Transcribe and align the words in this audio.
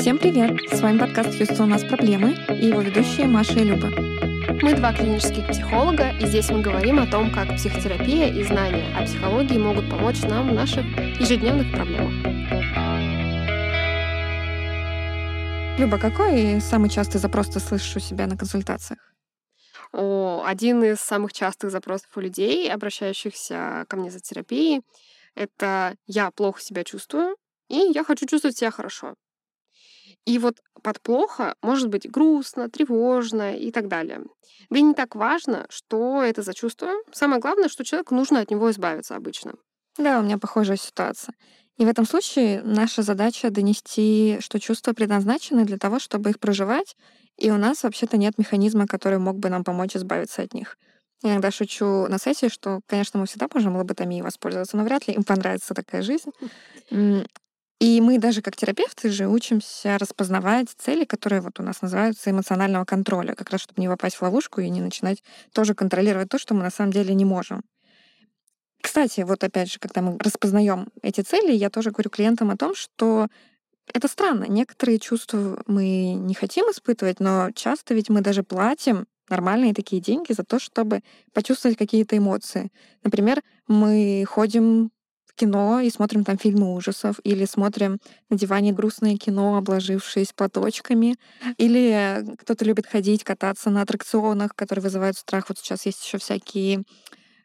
Всем 0.00 0.16
привет! 0.16 0.58
С 0.72 0.80
вами 0.80 0.96
подкаст 0.96 1.36
«Хьюстон. 1.36 1.66
У 1.66 1.72
нас 1.72 1.84
проблемы» 1.84 2.32
и 2.48 2.68
его 2.68 2.80
ведущие 2.80 3.26
Маша 3.26 3.58
и 3.60 3.64
Люба. 3.64 3.88
Мы 4.62 4.74
два 4.74 4.94
клинических 4.94 5.46
психолога, 5.46 6.12
и 6.18 6.24
здесь 6.24 6.48
мы 6.48 6.62
говорим 6.62 6.98
о 7.00 7.06
том, 7.06 7.30
как 7.30 7.54
психотерапия 7.54 8.32
и 8.32 8.42
знания 8.42 8.96
о 8.96 9.04
психологии 9.04 9.58
могут 9.58 9.90
помочь 9.90 10.22
нам 10.22 10.48
в 10.48 10.54
наших 10.54 10.86
ежедневных 11.20 11.70
проблемах. 11.70 12.14
Люба, 15.78 15.98
какой 15.98 16.62
самый 16.62 16.88
частый 16.88 17.20
запрос 17.20 17.50
ты 17.50 17.60
слышишь 17.60 17.96
у 17.96 18.00
себя 18.00 18.26
на 18.26 18.38
консультациях? 18.38 19.00
О, 19.92 20.42
один 20.46 20.82
из 20.82 21.00
самых 21.00 21.34
частых 21.34 21.70
запросов 21.70 22.08
у 22.16 22.20
людей, 22.20 22.72
обращающихся 22.72 23.84
ко 23.86 23.98
мне 23.98 24.10
за 24.10 24.20
терапией, 24.20 24.80
это 25.34 25.94
«я 26.06 26.30
плохо 26.30 26.62
себя 26.62 26.84
чувствую, 26.84 27.36
и 27.68 27.76
я 27.76 28.02
хочу 28.02 28.26
чувствовать 28.26 28.56
себя 28.56 28.70
хорошо». 28.70 29.14
И 30.24 30.38
вот 30.38 30.60
под 30.82 31.00
плохо 31.00 31.54
может 31.62 31.88
быть 31.88 32.10
грустно, 32.10 32.68
тревожно 32.68 33.56
и 33.56 33.70
так 33.70 33.88
далее. 33.88 34.22
Да 34.68 34.80
не 34.80 34.94
так 34.94 35.14
важно, 35.14 35.66
что 35.68 36.22
это 36.22 36.42
за 36.42 36.54
чувство. 36.54 36.90
Самое 37.12 37.40
главное, 37.40 37.68
что 37.68 37.84
человеку 37.84 38.14
нужно 38.14 38.40
от 38.40 38.50
него 38.50 38.70
избавиться 38.70 39.16
обычно. 39.16 39.54
Да, 39.98 40.20
у 40.20 40.22
меня 40.22 40.38
похожая 40.38 40.76
ситуация. 40.76 41.34
И 41.76 41.84
в 41.84 41.88
этом 41.88 42.06
случае 42.06 42.62
наша 42.62 43.02
задача 43.02 43.50
донести, 43.50 44.38
что 44.40 44.60
чувства 44.60 44.92
предназначены 44.92 45.64
для 45.64 45.78
того, 45.78 45.98
чтобы 45.98 46.30
их 46.30 46.38
проживать, 46.38 46.96
и 47.38 47.50
у 47.50 47.56
нас 47.56 47.82
вообще-то 47.82 48.18
нет 48.18 48.36
механизма, 48.36 48.86
который 48.86 49.18
мог 49.18 49.38
бы 49.38 49.48
нам 49.48 49.64
помочь 49.64 49.96
избавиться 49.96 50.42
от 50.42 50.52
них. 50.52 50.76
Я 51.22 51.32
иногда 51.32 51.50
шучу 51.50 52.06
на 52.06 52.18
сессии, 52.18 52.48
что, 52.48 52.80
конечно, 52.86 53.18
мы 53.18 53.26
всегда 53.26 53.46
можем 53.52 53.76
лоботомией 53.76 54.22
воспользоваться, 54.22 54.76
но 54.76 54.84
вряд 54.84 55.06
ли 55.08 55.14
им 55.14 55.24
понравится 55.24 55.74
такая 55.74 56.02
жизнь. 56.02 56.30
И 57.80 58.00
мы 58.02 58.18
даже 58.18 58.42
как 58.42 58.56
терапевты 58.56 59.08
же 59.10 59.26
учимся 59.26 59.96
распознавать 59.96 60.68
цели, 60.68 61.06
которые 61.06 61.40
вот 61.40 61.58
у 61.60 61.62
нас 61.62 61.80
называются 61.80 62.30
эмоционального 62.30 62.84
контроля, 62.84 63.34
как 63.34 63.50
раз 63.50 63.62
чтобы 63.62 63.80
не 63.80 63.88
попасть 63.88 64.16
в 64.16 64.22
ловушку 64.22 64.60
и 64.60 64.68
не 64.68 64.82
начинать 64.82 65.22
тоже 65.54 65.74
контролировать 65.74 66.28
то, 66.28 66.38
что 66.38 66.54
мы 66.54 66.62
на 66.62 66.70
самом 66.70 66.92
деле 66.92 67.14
не 67.14 67.24
можем. 67.24 67.62
Кстати, 68.82 69.22
вот 69.22 69.42
опять 69.44 69.72
же, 69.72 69.78
когда 69.78 70.02
мы 70.02 70.18
распознаем 70.18 70.88
эти 71.02 71.22
цели, 71.22 71.52
я 71.52 71.70
тоже 71.70 71.90
говорю 71.90 72.10
клиентам 72.10 72.50
о 72.50 72.56
том, 72.56 72.74
что 72.74 73.28
это 73.92 74.08
странно. 74.08 74.44
Некоторые 74.44 74.98
чувства 74.98 75.62
мы 75.66 76.14
не 76.14 76.34
хотим 76.34 76.66
испытывать, 76.66 77.18
но 77.18 77.50
часто 77.52 77.94
ведь 77.94 78.10
мы 78.10 78.20
даже 78.20 78.42
платим 78.42 79.06
нормальные 79.30 79.74
такие 79.74 80.02
деньги 80.02 80.32
за 80.32 80.44
то, 80.44 80.58
чтобы 80.58 81.00
почувствовать 81.32 81.78
какие-то 81.78 82.16
эмоции. 82.16 82.70
Например, 83.04 83.42
мы 83.66 84.24
ходим 84.28 84.90
кино 85.40 85.80
и 85.80 85.90
смотрим 85.90 86.24
там 86.24 86.38
фильмы 86.38 86.74
ужасов, 86.74 87.16
или 87.24 87.46
смотрим 87.46 87.98
на 88.28 88.36
диване 88.36 88.72
грустное 88.72 89.16
кино, 89.16 89.56
обложившись 89.56 90.32
платочками, 90.32 91.16
или 91.56 92.24
кто-то 92.38 92.64
любит 92.64 92.86
ходить, 92.86 93.24
кататься 93.24 93.70
на 93.70 93.82
аттракционах, 93.82 94.54
которые 94.54 94.82
вызывают 94.82 95.16
страх. 95.16 95.46
Вот 95.48 95.58
сейчас 95.58 95.86
есть 95.86 96.04
еще 96.04 96.18
всякие 96.18 96.84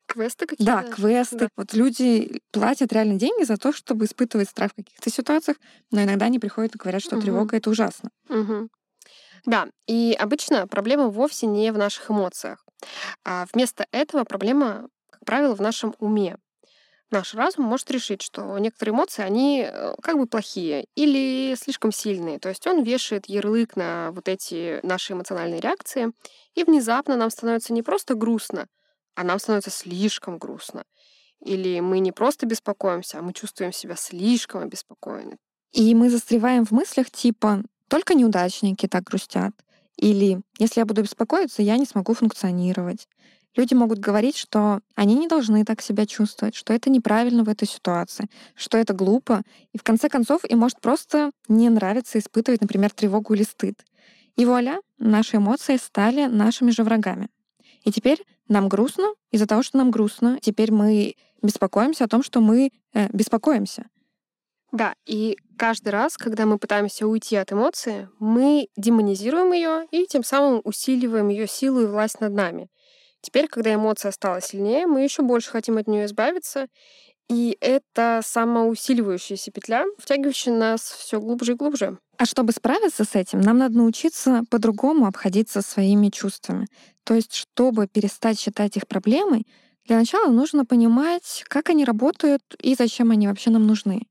Квесты 0.07 0.45
какие-то? 0.45 0.71
Да, 0.71 0.83
квесты. 0.83 1.37
Да. 1.37 1.47
Вот 1.57 1.73
люди 1.73 2.39
платят 2.51 2.93
реально 2.93 3.15
деньги 3.15 3.43
за 3.43 3.57
то, 3.57 3.73
чтобы 3.73 4.05
испытывать 4.05 4.47
страх 4.49 4.71
в 4.71 4.75
каких-то 4.75 5.09
ситуациях, 5.09 5.57
но 5.89 6.03
иногда 6.03 6.27
они 6.27 6.37
приходят 6.37 6.75
и 6.75 6.77
говорят, 6.77 7.01
что 7.01 7.15
угу. 7.15 7.23
тревога 7.23 7.57
это 7.57 7.71
ужасно. 7.71 8.11
Угу. 8.29 8.69
Да, 9.47 9.67
и 9.87 10.15
обычно 10.19 10.67
проблема 10.67 11.07
вовсе 11.07 11.47
не 11.47 11.71
в 11.71 11.77
наших 11.79 12.11
эмоциях. 12.11 12.63
А 13.23 13.47
вместо 13.51 13.87
этого 13.91 14.25
проблема, 14.25 14.89
как 15.09 15.25
правило, 15.25 15.55
в 15.55 15.61
нашем 15.61 15.95
уме 15.97 16.37
наш 17.11 17.33
разум 17.33 17.65
может 17.65 17.89
решить, 17.91 18.21
что 18.21 18.57
некоторые 18.57 18.93
эмоции, 18.93 19.23
они 19.23 19.65
э, 19.67 19.95
как 20.01 20.17
бы 20.17 20.25
плохие 20.27 20.85
или 20.95 21.55
слишком 21.55 21.91
сильные. 21.91 22.39
То 22.39 22.49
есть 22.49 22.65
он 22.67 22.83
вешает 22.83 23.27
ярлык 23.27 23.75
на 23.75 24.11
вот 24.11 24.27
эти 24.27 24.79
наши 24.83 25.13
эмоциональные 25.13 25.61
реакции, 25.61 26.11
и 26.55 26.63
внезапно 26.63 27.15
нам 27.15 27.29
становится 27.29 27.73
не 27.73 27.83
просто 27.83 28.15
грустно, 28.15 28.67
а 29.15 29.23
нам 29.23 29.39
становится 29.39 29.71
слишком 29.71 30.37
грустно. 30.37 30.83
Или 31.43 31.79
мы 31.79 31.99
не 31.99 32.11
просто 32.11 32.45
беспокоимся, 32.45 33.19
а 33.19 33.21
мы 33.21 33.33
чувствуем 33.33 33.71
себя 33.71 33.95
слишком 33.95 34.61
обеспокоены. 34.61 35.37
И 35.73 35.93
мы 35.93 36.09
застреваем 36.09 36.65
в 36.65 36.71
мыслях 36.71 37.11
типа 37.11 37.63
«только 37.89 38.15
неудачники 38.15 38.87
так 38.87 39.03
грустят», 39.03 39.53
или 39.97 40.41
«если 40.57 40.79
я 40.79 40.85
буду 40.85 41.03
беспокоиться, 41.03 41.61
я 41.61 41.77
не 41.77 41.85
смогу 41.85 42.13
функционировать», 42.13 43.07
Люди 43.55 43.73
могут 43.73 43.99
говорить, 43.99 44.35
что 44.35 44.81
они 44.95 45.15
не 45.15 45.27
должны 45.27 45.63
так 45.63 45.81
себя 45.81 46.05
чувствовать, 46.05 46.55
что 46.55 46.73
это 46.73 46.89
неправильно 46.89 47.43
в 47.43 47.49
этой 47.49 47.67
ситуации, 47.67 48.27
что 48.55 48.77
это 48.77 48.93
глупо, 48.93 49.43
и 49.71 49.77
в 49.77 49.83
конце 49.83 50.09
концов 50.09 50.43
им 50.45 50.59
может 50.59 50.81
просто 50.81 51.31
не 51.47 51.69
нравиться 51.69 52.19
испытывать, 52.19 52.61
например, 52.61 52.91
тревогу 52.91 53.33
или 53.33 53.43
стыд. 53.43 53.85
И 54.35 54.45
вуаля, 54.45 54.81
наши 54.97 55.37
эмоции 55.37 55.77
стали 55.77 56.25
нашими 56.25 56.71
же 56.71 56.83
врагами. 56.83 57.29
И 57.85 57.91
теперь 57.91 58.21
нам 58.49 58.67
грустно 58.67 59.13
из-за 59.31 59.47
того, 59.47 59.63
что 59.63 59.77
нам 59.77 59.91
грустно. 59.91 60.39
Теперь 60.41 60.71
мы 60.71 61.15
беспокоимся 61.41 62.05
о 62.05 62.07
том, 62.07 62.23
что 62.23 62.41
мы 62.41 62.71
э, 62.93 63.07
беспокоимся. 63.13 63.85
Да, 64.71 64.93
и 65.05 65.37
каждый 65.57 65.89
раз, 65.89 66.17
когда 66.17 66.45
мы 66.45 66.57
пытаемся 66.57 67.07
уйти 67.07 67.37
от 67.37 67.53
эмоции, 67.53 68.09
мы 68.19 68.67
демонизируем 68.75 69.53
ее 69.53 69.87
и 69.91 70.05
тем 70.05 70.23
самым 70.23 70.59
усиливаем 70.65 71.29
ее 71.29 71.47
силу 71.47 71.81
и 71.81 71.85
власть 71.85 72.19
над 72.19 72.33
нами. 72.33 72.67
Теперь, 73.25 73.47
когда 73.47 73.73
эмоция 73.73 74.11
стала 74.11 74.39
сильнее, 74.39 74.85
мы 74.85 75.01
еще 75.01 75.23
больше 75.23 75.49
хотим 75.49 75.77
от 75.77 75.87
нее 75.87 76.05
избавиться. 76.05 76.67
И 77.27 77.57
это 77.59 78.21
самоусиливающаяся 78.23 79.49
петля, 79.49 79.83
втягивающая 79.97 80.53
нас 80.53 80.81
все 80.83 81.19
глубже 81.19 81.53
и 81.53 81.55
глубже. 81.55 81.97
А 82.19 82.25
чтобы 82.25 82.51
справиться 82.51 83.03
с 83.03 83.15
этим, 83.15 83.41
нам 83.41 83.57
надо 83.57 83.79
научиться 83.79 84.43
по-другому 84.51 85.07
обходиться 85.07 85.63
своими 85.63 86.09
чувствами. 86.09 86.67
То 87.03 87.15
есть, 87.15 87.33
чтобы 87.33 87.87
перестать 87.87 88.39
считать 88.39 88.77
их 88.77 88.87
проблемой, 88.87 89.47
для 89.87 89.97
начала 89.97 90.29
нужно 90.29 90.63
понимать, 90.63 91.43
как 91.47 91.71
они 91.71 91.83
работают 91.83 92.43
и 92.61 92.75
зачем 92.75 93.09
они 93.09 93.27
вообще 93.27 93.49
нам 93.49 93.65
нужны. 93.65 94.03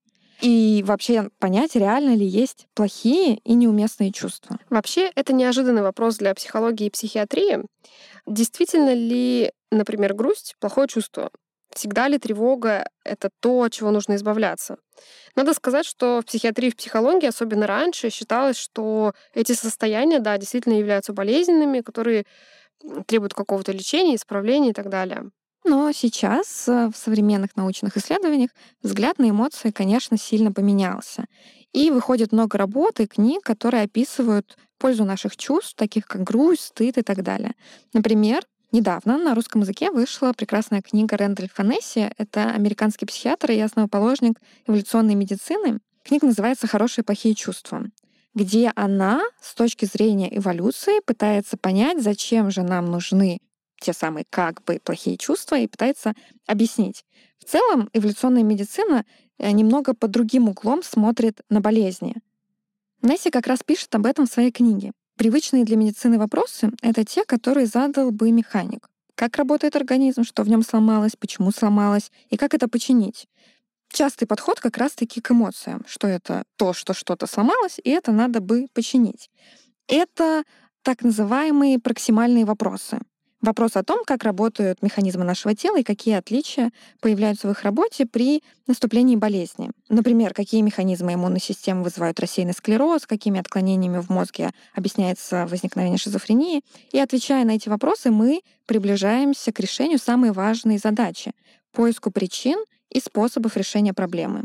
И 0.44 0.82
вообще 0.86 1.30
понять, 1.38 1.74
реально 1.74 2.14
ли 2.14 2.26
есть 2.26 2.66
плохие 2.74 3.38
и 3.44 3.54
неуместные 3.54 4.12
чувства. 4.12 4.58
Вообще, 4.68 5.10
это 5.14 5.32
неожиданный 5.32 5.80
вопрос 5.80 6.18
для 6.18 6.34
психологии 6.34 6.88
и 6.88 6.90
психиатрии. 6.90 7.64
Действительно 8.26 8.92
ли, 8.92 9.52
например, 9.70 10.12
грусть— 10.12 10.54
плохое 10.60 10.86
чувство? 10.86 11.30
Всегда 11.72 12.08
ли 12.08 12.18
тревога— 12.18 12.86
это 13.04 13.30
то, 13.40 13.62
от 13.62 13.72
чего 13.72 13.90
нужно 13.90 14.16
избавляться? 14.16 14.76
Надо 15.34 15.54
сказать, 15.54 15.86
что 15.86 16.20
в 16.20 16.26
психиатрии 16.26 16.68
и 16.68 16.72
в 16.72 16.76
психологии, 16.76 17.26
особенно 17.26 17.66
раньше, 17.66 18.10
считалось, 18.10 18.58
что 18.58 19.14
эти 19.32 19.52
состояния, 19.52 20.18
да, 20.18 20.36
действительно 20.36 20.74
являются 20.74 21.14
болезненными, 21.14 21.80
которые 21.80 22.26
требуют 23.06 23.32
какого-то 23.32 23.72
лечения, 23.72 24.14
исправления 24.14 24.70
и 24.70 24.74
так 24.74 24.90
далее. 24.90 25.30
Но 25.64 25.90
сейчас 25.92 26.68
э, 26.68 26.90
в 26.92 26.96
современных 26.96 27.56
научных 27.56 27.96
исследованиях 27.96 28.50
взгляд 28.82 29.18
на 29.18 29.30
эмоции, 29.30 29.70
конечно, 29.70 30.18
сильно 30.18 30.52
поменялся. 30.52 31.24
И 31.72 31.90
выходит 31.90 32.32
много 32.32 32.58
работ 32.58 33.00
и 33.00 33.06
книг, 33.06 33.42
которые 33.42 33.84
описывают 33.84 34.56
пользу 34.78 35.04
наших 35.04 35.36
чувств, 35.36 35.74
таких 35.74 36.06
как 36.06 36.22
грусть, 36.22 36.66
стыд 36.66 36.98
и 36.98 37.02
так 37.02 37.22
далее. 37.22 37.54
Например, 37.92 38.42
Недавно 38.74 39.18
на 39.18 39.36
русском 39.36 39.60
языке 39.60 39.92
вышла 39.92 40.32
прекрасная 40.32 40.82
книга 40.82 41.16
Рэндальфа 41.16 41.62
Несси. 41.62 42.10
Это 42.18 42.50
американский 42.50 43.06
психиатр 43.06 43.52
и 43.52 43.60
основоположник 43.60 44.40
эволюционной 44.66 45.14
медицины. 45.14 45.78
Книга 46.02 46.26
называется 46.26 46.66
«Хорошие 46.66 47.04
и 47.04 47.06
плохие 47.06 47.36
чувства», 47.36 47.84
где 48.34 48.72
она 48.74 49.22
с 49.40 49.54
точки 49.54 49.84
зрения 49.84 50.36
эволюции 50.36 50.98
пытается 51.06 51.56
понять, 51.56 52.02
зачем 52.02 52.50
же 52.50 52.64
нам 52.64 52.86
нужны 52.86 53.38
те 53.84 53.92
самые 53.92 54.24
как 54.28 54.62
бы 54.64 54.80
плохие 54.82 55.16
чувства 55.16 55.58
и 55.58 55.66
пытается 55.66 56.14
объяснить. 56.46 57.04
В 57.38 57.44
целом 57.44 57.90
эволюционная 57.92 58.42
медицина 58.42 59.04
э, 59.38 59.50
немного 59.50 59.94
под 59.94 60.10
другим 60.10 60.48
углом 60.48 60.82
смотрит 60.82 61.42
на 61.50 61.60
болезни. 61.60 62.16
Несси 63.02 63.30
как 63.30 63.46
раз 63.46 63.60
пишет 63.62 63.94
об 63.94 64.06
этом 64.06 64.26
в 64.26 64.32
своей 64.32 64.50
книге. 64.50 64.92
Привычные 65.16 65.64
для 65.64 65.76
медицины 65.76 66.18
вопросы— 66.18 66.70
это 66.82 67.04
те, 67.04 67.24
которые 67.24 67.66
задал 67.66 68.10
бы 68.10 68.32
механик. 68.32 68.88
Как 69.14 69.36
работает 69.36 69.76
организм, 69.76 70.24
что 70.24 70.42
в 70.42 70.48
нем 70.48 70.62
сломалось, 70.62 71.14
почему 71.16 71.52
сломалось 71.52 72.10
и 72.30 72.36
как 72.36 72.54
это 72.54 72.66
починить. 72.66 73.28
Частый 73.92 74.26
подход 74.26 74.58
как 74.58 74.78
раз-таки 74.78 75.20
к 75.20 75.30
эмоциям, 75.30 75.84
что 75.86 76.08
это 76.08 76.44
то, 76.56 76.72
что 76.72 76.94
что-то 76.94 77.26
сломалось, 77.26 77.78
и 77.84 77.90
это 77.90 78.10
надо 78.10 78.40
бы 78.40 78.66
починить. 78.72 79.30
Это 79.86 80.42
так 80.82 81.02
называемые 81.02 81.78
проксимальные 81.78 82.44
вопросы. 82.44 82.98
Вопрос 83.44 83.76
о 83.76 83.82
том, 83.82 84.04
как 84.06 84.24
работают 84.24 84.80
механизмы 84.80 85.22
нашего 85.22 85.54
тела 85.54 85.78
и 85.78 85.82
какие 85.82 86.14
отличия 86.14 86.72
появляются 87.02 87.46
в 87.46 87.50
их 87.50 87.62
работе 87.62 88.06
при 88.06 88.42
наступлении 88.66 89.16
болезни. 89.16 89.70
Например, 89.90 90.32
какие 90.32 90.62
механизмы 90.62 91.12
иммунной 91.12 91.40
системы 91.40 91.82
вызывают 91.82 92.18
рассеянный 92.20 92.54
склероз, 92.54 93.06
какими 93.06 93.38
отклонениями 93.38 93.98
в 93.98 94.08
мозге 94.08 94.52
объясняется 94.74 95.46
возникновение 95.46 95.98
шизофрении. 95.98 96.62
И 96.90 96.98
отвечая 96.98 97.44
на 97.44 97.50
эти 97.50 97.68
вопросы, 97.68 98.10
мы 98.10 98.40
приближаемся 98.64 99.52
к 99.52 99.60
решению 99.60 99.98
самой 99.98 100.32
важной 100.32 100.78
задачи— 100.78 101.32
поиску 101.72 102.10
причин 102.10 102.64
и 102.88 102.98
способов 102.98 103.58
решения 103.58 103.92
проблемы. 103.92 104.44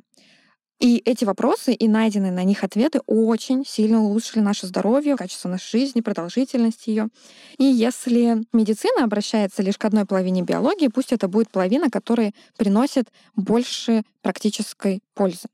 И 0.80 1.02
эти 1.04 1.26
вопросы 1.26 1.74
и 1.74 1.88
найденные 1.90 2.32
на 2.32 2.46
них 2.46 2.64
ответы 2.64 3.02
очень 3.06 3.66
сильно 3.66 4.02
улучшили 4.02 4.42
наше 4.42 4.66
здоровье, 4.66 5.18
качество 5.18 5.50
нашей 5.50 5.80
жизни, 5.80 6.00
продолжительность 6.00 6.88
ее. 6.88 7.10
И 7.58 7.66
если 7.66 8.46
медицина 8.54 9.04
обращается 9.04 9.62
лишь 9.62 9.78
к 9.78 9.84
одной 9.84 10.06
половине 10.06 10.42
биологии, 10.42 10.88
пусть 10.88 11.12
это 11.12 11.28
будет 11.28 11.52
половина, 11.52 11.90
которая 11.90 12.34
приносит 12.58 13.10
больше 13.36 14.04
практической 14.22 15.02
пользы. 15.16 15.50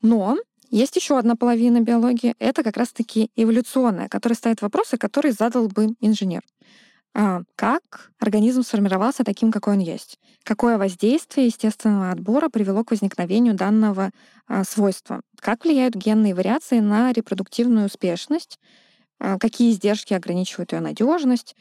Но 0.00 0.38
есть 0.70 0.94
еще 0.94 1.18
одна 1.18 1.34
половина 1.34 1.80
биологии, 1.80 2.36
это 2.38 2.62
как 2.62 2.76
раз-таки 2.76 3.30
эволюционная, 3.34 4.08
которая 4.08 4.36
ставит 4.36 4.62
вопросы, 4.62 4.96
которые 4.96 5.32
задал 5.32 5.66
бы 5.66 5.88
инженер. 6.00 6.42
А, 7.14 7.42
как 7.56 8.10
организм 8.18 8.62
сформировался 8.62 9.22
таким, 9.22 9.52
какой 9.52 9.74
он 9.74 9.80
есть? 9.80 10.18
Какое 10.44 10.78
воздействие 10.78 11.46
естественного 11.46 12.10
отбора 12.10 12.48
привело 12.48 12.84
к 12.84 12.90
возникновению 12.90 13.54
данного 13.54 14.10
а, 14.48 14.64
свойства? 14.64 15.20
Как 15.38 15.64
влияют 15.64 15.94
генные 15.94 16.34
вариации 16.34 16.80
на 16.80 17.12
репродуктивную 17.12 17.86
успешность? 17.86 18.58
А, 19.20 19.38
какие 19.38 19.72
издержки 19.72 20.14
ограничивают 20.14 20.72
ее 20.72 20.80
надежность? 20.80 21.54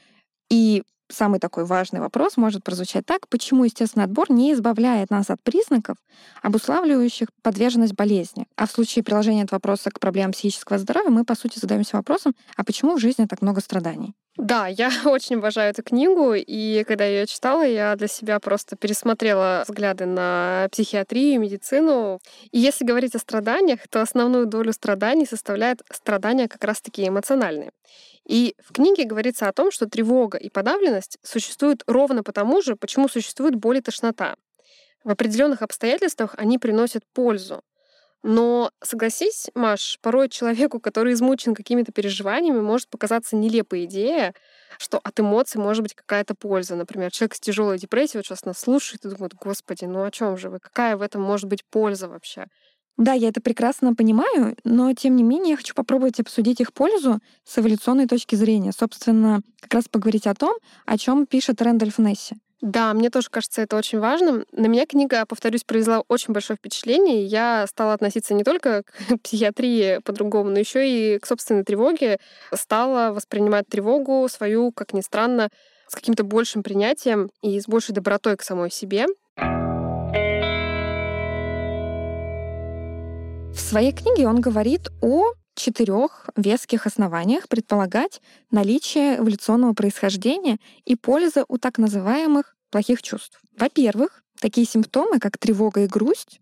И 0.49 0.83
самый 1.09 1.39
такой 1.39 1.65
важный 1.65 1.99
вопрос 1.99 2.37
может 2.37 2.63
прозвучать 2.63 3.05
так, 3.05 3.27
почему 3.27 3.65
естественный 3.65 4.05
отбор 4.05 4.31
не 4.31 4.53
избавляет 4.53 5.09
нас 5.09 5.29
от 5.29 5.41
признаков, 5.43 5.97
обуславливающих 6.41 7.27
подверженность 7.41 7.93
болезни. 7.93 8.47
А 8.55 8.65
в 8.65 8.71
случае 8.71 9.03
приложения 9.03 9.43
этого 9.43 9.57
вопроса 9.57 9.91
к 9.91 9.99
проблемам 9.99 10.31
психического 10.31 10.79
здоровья 10.79 11.09
мы, 11.09 11.25
по 11.25 11.35
сути, 11.35 11.59
задаемся 11.59 11.97
вопросом, 11.97 12.35
а 12.55 12.63
почему 12.63 12.95
в 12.95 12.99
жизни 12.99 13.25
так 13.25 13.41
много 13.41 13.59
страданий? 13.59 14.13
Да, 14.37 14.67
я 14.67 14.89
очень 15.05 15.35
обожаю 15.35 15.71
эту 15.71 15.83
книгу, 15.83 16.33
и 16.33 16.83
когда 16.85 17.05
я 17.05 17.21
ее 17.21 17.27
читала, 17.27 17.63
я 17.63 17.95
для 17.95 18.07
себя 18.07 18.39
просто 18.39 18.77
пересмотрела 18.77 19.63
взгляды 19.67 20.05
на 20.05 20.69
психиатрию, 20.71 21.39
медицину. 21.39 22.19
И 22.51 22.59
если 22.59 22.85
говорить 22.85 23.13
о 23.15 23.19
страданиях, 23.19 23.87
то 23.89 24.01
основную 24.01 24.45
долю 24.45 24.71
страданий 24.71 25.25
составляет 25.25 25.81
страдания 25.91 26.47
как 26.47 26.63
раз-таки 26.63 27.07
эмоциональные. 27.07 27.71
И 28.25 28.55
в 28.63 28.71
книге 28.71 29.03
говорится 29.03 29.49
о 29.49 29.53
том, 29.53 29.71
что 29.71 29.87
тревога 29.87 30.37
и 30.37 30.49
подавленность 30.49 31.17
существуют 31.23 31.83
ровно 31.87 32.23
потому 32.23 32.61
же, 32.61 32.75
почему 32.75 33.09
существует 33.09 33.55
боль 33.55 33.77
и 33.77 33.81
тошнота. 33.81 34.35
В 35.03 35.09
определенных 35.09 35.61
обстоятельствах 35.61 36.35
они 36.37 36.57
приносят 36.57 37.03
пользу. 37.13 37.63
Но 38.23 38.71
согласись, 38.83 39.49
Маш, 39.55 39.97
порой 40.01 40.29
человеку, 40.29 40.79
который 40.79 41.13
измучен 41.13 41.55
какими-то 41.55 41.91
переживаниями, 41.91 42.59
может 42.59 42.87
показаться 42.87 43.35
нелепая 43.35 43.85
идея, 43.85 44.35
что 44.77 44.99
от 45.03 45.19
эмоций 45.19 45.59
может 45.59 45.81
быть 45.81 45.95
какая-то 45.95 46.35
польза. 46.35 46.75
Например, 46.75 47.11
человек 47.11 47.35
с 47.35 47.39
тяжелой 47.39 47.79
депрессией 47.79 48.19
вот 48.19 48.25
сейчас 48.25 48.45
нас 48.45 48.59
слушает 48.59 49.05
и 49.05 49.09
думает, 49.09 49.33
господи, 49.33 49.85
ну 49.85 50.03
о 50.03 50.11
чем 50.11 50.37
же 50.37 50.49
вы? 50.49 50.59
Какая 50.59 50.97
в 50.97 51.01
этом 51.01 51.21
может 51.21 51.49
быть 51.49 51.65
польза 51.65 52.07
вообще? 52.07 52.45
Да, 52.97 53.13
я 53.13 53.29
это 53.29 53.41
прекрасно 53.41 53.95
понимаю, 53.95 54.55
но 54.63 54.93
тем 54.93 55.15
не 55.15 55.23
менее 55.23 55.51
я 55.51 55.57
хочу 55.57 55.73
попробовать 55.73 56.19
обсудить 56.19 56.61
их 56.61 56.73
пользу 56.73 57.19
с 57.43 57.57
эволюционной 57.57 58.07
точки 58.07 58.35
зрения. 58.35 58.71
Собственно, 58.77 59.41
как 59.59 59.73
раз 59.73 59.87
поговорить 59.87 60.27
о 60.27 60.35
том, 60.35 60.55
о 60.85 60.97
чем 60.99 61.25
пишет 61.25 61.61
Рэндольф 61.61 61.97
Несси. 61.97 62.35
Да, 62.61 62.93
мне 62.93 63.09
тоже 63.09 63.29
кажется 63.31 63.63
это 63.63 63.75
очень 63.75 63.99
важным. 63.99 64.45
На 64.51 64.67
меня 64.67 64.85
книга, 64.85 65.25
повторюсь, 65.25 65.63
произвела 65.63 66.03
очень 66.07 66.31
большое 66.31 66.57
впечатление. 66.57 67.25
Я 67.25 67.65
стала 67.67 67.93
относиться 67.93 68.35
не 68.35 68.43
только 68.43 68.83
к 68.83 69.17
психиатрии 69.23 69.99
по-другому, 70.03 70.51
но 70.51 70.59
еще 70.59 70.87
и 70.87 71.17
к 71.17 71.25
собственной 71.25 71.63
тревоге. 71.63 72.19
Стала 72.53 73.13
воспринимать 73.13 73.67
тревогу 73.67 74.27
свою, 74.29 74.71
как 74.71 74.93
ни 74.93 75.01
странно, 75.01 75.49
с 75.87 75.95
каким-то 75.95 76.23
большим 76.23 76.61
принятием 76.61 77.31
и 77.41 77.59
с 77.59 77.67
большей 77.67 77.95
добротой 77.95 78.37
к 78.37 78.43
самой 78.43 78.69
себе. 78.69 79.07
В 83.51 83.59
своей 83.59 83.91
книге 83.91 84.27
он 84.27 84.39
говорит 84.39 84.89
о 85.01 85.33
четырех 85.55 86.29
веских 86.35 86.87
основаниях 86.87 87.47
предполагать 87.47 88.21
наличие 88.51 89.17
эволюционного 89.17 89.73
происхождения 89.73 90.57
и 90.85 90.95
пользы 90.95 91.43
у 91.47 91.57
так 91.57 91.77
называемых 91.77 92.55
плохих 92.69 93.01
чувств. 93.01 93.39
Во-первых, 93.57 94.23
такие 94.39 94.65
симптомы, 94.65 95.19
как 95.19 95.37
тревога 95.37 95.83
и 95.83 95.87
грусть, 95.87 96.39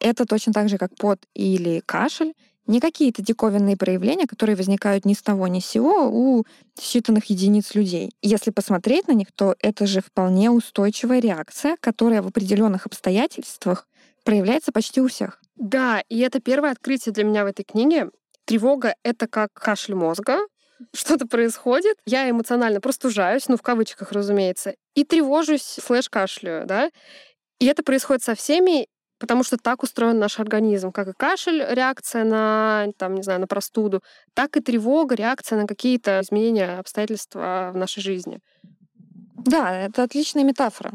это 0.00 0.26
точно 0.26 0.52
так 0.52 0.68
же, 0.68 0.78
как 0.78 0.94
пот 0.96 1.20
или 1.34 1.82
кашель, 1.84 2.34
не 2.66 2.80
какие-то 2.80 3.22
диковинные 3.22 3.76
проявления, 3.76 4.26
которые 4.26 4.54
возникают 4.54 5.06
ни 5.06 5.14
с 5.14 5.22
того 5.22 5.48
ни 5.48 5.58
с 5.58 5.66
сего 5.66 6.08
у 6.10 6.44
считанных 6.78 7.24
единиц 7.28 7.74
людей. 7.74 8.12
Если 8.22 8.50
посмотреть 8.50 9.08
на 9.08 9.12
них, 9.12 9.28
то 9.34 9.56
это 9.58 9.86
же 9.86 10.02
вполне 10.02 10.50
устойчивая 10.50 11.20
реакция, 11.20 11.76
которая 11.80 12.20
в 12.22 12.26
определенных 12.26 12.84
обстоятельствах 12.84 13.88
проявляется 14.22 14.70
почти 14.70 15.00
у 15.00 15.08
всех. 15.08 15.40
Да, 15.56 16.02
и 16.08 16.18
это 16.18 16.40
первое 16.40 16.70
открытие 16.70 17.14
для 17.14 17.24
меня 17.24 17.44
в 17.44 17.46
этой 17.46 17.64
книге. 17.64 18.10
Тревога— 18.48 18.94
это 19.02 19.26
как 19.28 19.52
кашель 19.52 19.94
мозга, 19.94 20.38
что-то 20.94 21.26
происходит, 21.26 21.98
я 22.06 22.30
эмоционально 22.30 22.80
простужаюсь, 22.80 23.46
ну, 23.46 23.58
в 23.58 23.62
кавычках, 23.62 24.10
разумеется, 24.12 24.74
и 24.94 25.04
тревожусь, 25.04 25.78
слэш 25.84 26.08
кашляю, 26.08 26.64
да, 26.66 26.88
и 27.60 27.66
это 27.66 27.82
происходит 27.82 28.22
со 28.22 28.34
всеми, 28.34 28.86
потому 29.18 29.44
что 29.44 29.58
так 29.58 29.82
устроен 29.82 30.18
наш 30.18 30.40
организм, 30.40 30.92
как 30.92 31.08
и 31.08 31.12
кашель, 31.12 31.62
реакция 31.62 32.24
на, 32.24 32.86
там, 32.96 33.16
не 33.16 33.22
знаю, 33.22 33.40
на 33.40 33.46
простуду, 33.46 34.02
так 34.32 34.56
и 34.56 34.60
тревога, 34.60 35.14
реакция 35.14 35.60
на 35.60 35.66
какие-то 35.66 36.20
изменения, 36.22 36.78
обстоятельства 36.78 37.72
в 37.74 37.76
нашей 37.76 38.02
жизни. 38.02 38.38
Да, 39.44 39.78
это 39.78 40.04
отличная 40.04 40.44
метафора. 40.44 40.92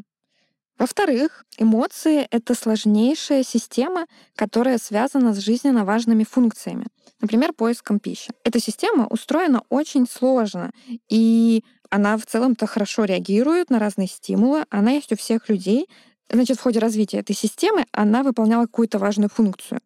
Во-вторых, 0.80 1.46
эмоции— 1.58 2.28
это 2.32 2.56
сложнейшая 2.56 3.44
система, 3.44 4.08
которая 4.36 4.78
связана 4.80 5.34
с 5.34 5.38
жизненно 5.38 5.86
важными 5.86 6.24
функциями, 6.24 6.88
например, 7.22 7.54
поиском 7.54 8.00
пищи. 8.00 8.34
Эта 8.44 8.60
система 8.60 9.06
устроена 9.08 9.64
очень 9.70 10.08
сложно, 10.10 10.72
и 11.10 11.64
она 11.90 12.18
в 12.18 12.26
целом-то 12.26 12.66
хорошо 12.66 13.06
реагирует 13.06 13.70
на 13.70 13.78
разные 13.78 14.08
стимулы, 14.08 14.66
она 14.72 14.92
есть 14.92 15.12
у 15.12 15.16
всех 15.16 15.48
людей. 15.48 15.88
Значит, 16.30 16.58
в 16.58 16.64
ходе 16.64 16.80
развития 16.80 17.20
этой 17.20 17.36
системы 17.36 17.86
она 17.92 18.24
выполняла 18.24 18.64
какую-то 18.64 18.98
важную 18.98 19.30
функцию. 19.30 19.80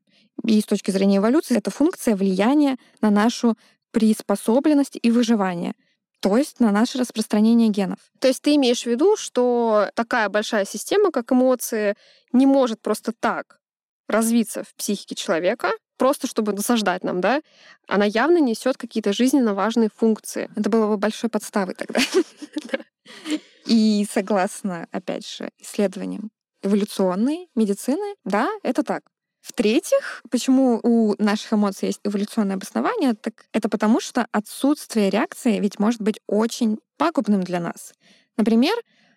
И 0.45 0.61
с 0.61 0.65
точки 0.65 0.91
зрения 0.91 1.17
эволюции, 1.17 1.57
это 1.57 1.69
функция 1.69 2.15
влияния 2.15 2.77
на 3.01 3.09
нашу 3.09 3.57
приспособленность 3.91 4.97
и 5.01 5.11
выживание— 5.11 5.73
то 6.19 6.37
есть 6.37 6.59
на 6.59 6.71
наше 6.71 6.97
распространение 6.97 7.69
генов. 7.69 7.99
То 8.19 8.27
есть 8.27 8.41
ты 8.41 8.55
имеешь 8.55 8.83
в 8.83 8.87
виду, 8.87 9.15
что 9.17 9.89
такая 9.93 10.29
большая 10.29 10.65
система, 10.65 11.11
как 11.11 11.31
эмоции, 11.31 11.95
не 12.31 12.45
может 12.45 12.81
просто 12.81 13.11
так 13.11 13.59
развиться 14.07 14.63
в 14.63 14.73
психике 14.75 15.15
человека, 15.15 15.71
просто 15.97 16.27
чтобы 16.27 16.53
насаждать 16.53 17.03
нам, 17.03 17.21
да? 17.21 17.41
Она 17.87 18.05
явно 18.05 18.37
несет 18.37 18.77
какие-то 18.77 19.13
жизненно 19.13 19.53
важные 19.53 19.89
функции. 19.93 20.49
Это 20.55 20.69
было 20.69 20.87
бы 20.87 20.97
большой 20.97 21.29
подставой 21.29 21.75
тогда. 21.75 21.99
И 23.65 24.07
согласно, 24.09 24.87
опять 24.91 25.27
же, 25.27 25.49
исследованиям 25.59 26.31
эволюционной 26.63 27.49
медицины, 27.55 28.15
да, 28.23 28.49
это 28.63 28.83
так. 28.83 29.03
В-третьих, 29.47 30.23
почему 30.29 30.77
у 30.83 31.15
наших 31.23 31.53
эмоций 31.53 31.87
есть 31.87 32.01
эволюционное 32.03 32.57
обоснование, 32.57 33.13
так 33.13 33.45
это 33.53 33.69
потому, 33.69 34.01
что 34.01 34.27
отсутствие 34.33 35.09
реакции 35.09 35.59
ведь 35.59 35.79
может 35.79 36.01
быть 36.01 36.19
очень 36.27 36.79
пагубным 36.97 37.43
для 37.43 37.61
нас. 37.61 37.93
Например, 38.35 38.75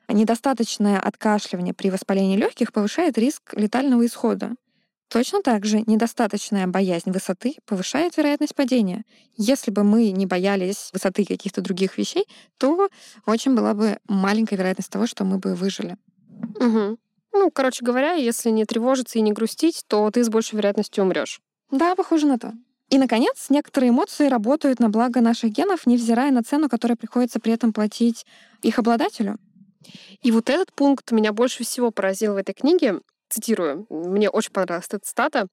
недостаточное 0.08 1.00
откашливание 1.00 1.74
при 1.74 1.90
воспалении 1.90 2.36
легких 2.36 2.72
повышает 2.72 3.18
риск 3.18 3.54
летального 3.54 4.06
исхода. 4.06 4.52
Точно 5.08 5.42
так 5.42 5.66
же 5.66 5.82
недостаточная 5.84 6.68
боязнь 6.68 7.10
высоты 7.10 7.56
повышает 7.66 8.16
вероятность 8.16 8.54
падения. 8.54 9.02
Если 9.36 9.72
бы 9.72 9.82
мы 9.82 10.12
не 10.12 10.26
боялись 10.26 10.90
высоты 10.92 11.24
каких-то 11.24 11.60
других 11.60 11.98
вещей, 11.98 12.24
то 12.56 12.88
очень 13.26 13.56
была 13.56 13.74
бы 13.74 13.98
маленькая 14.06 14.54
вероятность 14.54 14.90
того, 14.90 15.08
что 15.08 15.24
мы 15.24 15.38
бы 15.38 15.56
выжили. 15.56 15.96
Угу. 16.60 16.98
Ну, 17.32 17.50
короче 17.50 17.84
говоря, 17.84 18.12
если 18.12 18.50
не 18.50 18.64
тревожиться 18.64 19.18
и 19.18 19.22
не 19.22 19.32
грустить, 19.32 19.84
то 19.86 20.10
ты 20.10 20.24
с 20.24 20.28
большей 20.28 20.56
вероятностью 20.56 21.04
умрешь. 21.04 21.40
Да, 21.70 21.94
похоже 21.94 22.26
на 22.26 22.38
то. 22.38 22.52
И, 22.90 22.98
наконец, 22.98 23.46
некоторые 23.50 23.90
эмоции 23.90 24.28
работают 24.28 24.80
на 24.80 24.90
благо 24.90 25.20
наших 25.20 25.52
генов, 25.52 25.86
невзирая 25.86 26.32
на 26.32 26.42
цену, 26.42 26.68
которую 26.68 26.98
приходится 26.98 27.38
при 27.38 27.52
этом 27.52 27.72
платить 27.72 28.26
их 28.62 28.80
обладателю. 28.80 29.38
И 30.22 30.32
вот 30.32 30.50
этот 30.50 30.72
пункт 30.72 31.12
меня 31.12 31.32
больше 31.32 31.62
всего 31.62 31.92
поразил 31.92 32.34
в 32.34 32.36
этой 32.36 32.52
книге. 32.52 33.00
Цитирую, 33.28 33.86
мне 33.88 34.28
очень 34.28 34.50
понравилась 34.50 34.88
эта 34.88 34.98
цитата. 34.98 35.46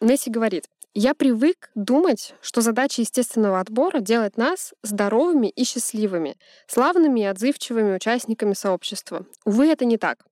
Несси 0.00 0.30
говорит, 0.30 0.64
«Я 0.94 1.14
привык 1.14 1.70
думать, 1.76 2.34
что 2.40 2.60
задача 2.60 3.02
естественного 3.02 3.60
отбора— 3.60 3.98
делать 4.00 4.36
нас 4.36 4.74
здоровыми 4.82 5.46
и 5.46 5.64
счастливыми, 5.64 6.36
славными 6.66 7.20
и 7.20 7.24
отзывчивыми 7.24 7.94
участниками 7.94 8.54
сообщества. 8.54 9.26
Увы, 9.44 9.68
это 9.68 9.84
не 9.84 9.96
так. 9.96 10.24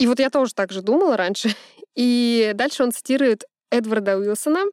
И 0.00 0.06
вот 0.06 0.18
я 0.18 0.30
тоже 0.30 0.54
так 0.54 0.72
же 0.72 0.80
думала 0.80 1.16
раньше. 1.16 1.54
И 1.94 2.52
дальше 2.54 2.82
он 2.82 2.90
цитирует 2.90 3.44
Эдварда 3.70 4.16
Уилсона. 4.16 4.64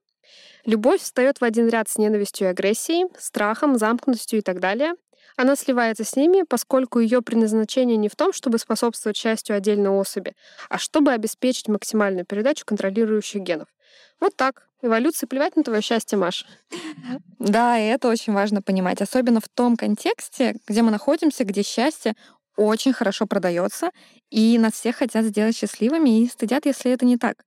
«Любовь 0.66 1.02
встает 1.02 1.40
в 1.40 1.44
один 1.44 1.68
ряд 1.68 1.90
с 1.90 1.98
ненавистью 1.98 2.48
и 2.48 2.50
агрессией, 2.50 3.08
страхом, 3.20 3.78
замкнутостью 3.78 4.40
и 4.40 4.42
так 4.42 4.60
далее. 4.60 4.94
Она 5.36 5.56
сливается 5.56 6.04
с 6.04 6.16
ними, 6.16 6.44
поскольку 6.48 7.00
ее 7.00 7.22
предназначение 7.22 7.98
не 7.98 8.10
в 8.10 8.16
том, 8.16 8.34
чтобы 8.34 8.58
способствовать 8.58 9.18
счастью 9.18 9.56
отдельной 9.56 9.90
особи, 9.90 10.34
а 10.70 10.78
чтобы 10.78 11.12
обеспечить 11.12 11.68
максимальную 11.68 12.26
передачу 12.26 12.66
контролирующих 12.66 13.42
генов. 13.42 13.68
Вот 14.20 14.36
так. 14.36 14.68
Эволюции 14.82 15.26
плевать 15.26 15.56
на 15.56 15.64
твое 15.64 15.82
счастье, 15.82 16.18
Маш. 16.18 16.46
Да, 17.40 17.80
и 17.80 17.86
это 17.86 18.10
очень 18.10 18.34
важно 18.34 18.62
понимать, 18.62 19.02
особенно 19.02 19.42
в 19.42 19.50
том 19.50 19.76
контексте, 19.76 20.56
где 20.68 20.84
мы 20.84 20.92
находимся, 20.92 21.44
где 21.46 21.64
счастье 21.64 22.16
очень 22.58 22.92
хорошо 22.92 23.26
продается, 23.26 23.92
и 24.30 24.58
нас 24.58 24.74
всех 24.74 24.98
хотят 24.98 25.26
сделать 25.26 25.56
счастливыми 25.56 26.24
и 26.24 26.28
стыдят, 26.28 26.66
если 26.66 26.92
это 26.92 27.06
не 27.06 27.18
так. 27.18 27.46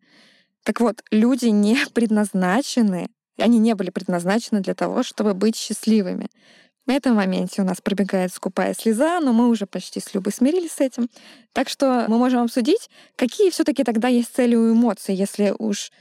Так 0.63 0.81
вот, 0.81 1.03
люди 1.11 1.47
не 1.47 1.77
предназначены, 1.95 3.09
они 3.39 3.59
не 3.59 3.75
были 3.75 3.91
предназначены 3.91 4.61
для 4.61 4.75
того, 4.75 5.03
чтобы 5.03 5.35
быть 5.35 5.57
счастливыми. 5.57 6.29
На 6.87 6.95
этом 6.95 7.15
моменте 7.15 7.63
у 7.63 7.65
нас 7.65 7.81
пробегает 7.81 8.33
скупая 8.33 8.75
слеза, 8.75 9.21
но 9.21 9.33
мы 9.33 9.49
уже 9.49 9.67
почти 9.67 10.01
с 10.01 10.13
Любой 10.15 10.33
смирились 10.33 10.73
с 10.73 10.81
этим. 10.81 11.09
Так 11.53 11.69
что 11.69 12.07
мы 12.09 12.19
можем 12.19 12.43
обсудить, 12.43 12.91
какие 13.17 13.51
все 13.51 13.65
таки 13.65 13.85
тогда 13.85 14.09
есть 14.09 14.35
цели 14.35 14.57
у 14.57 14.73
эмоций, 14.73 15.15
если 15.15 15.55
уж 15.59 15.93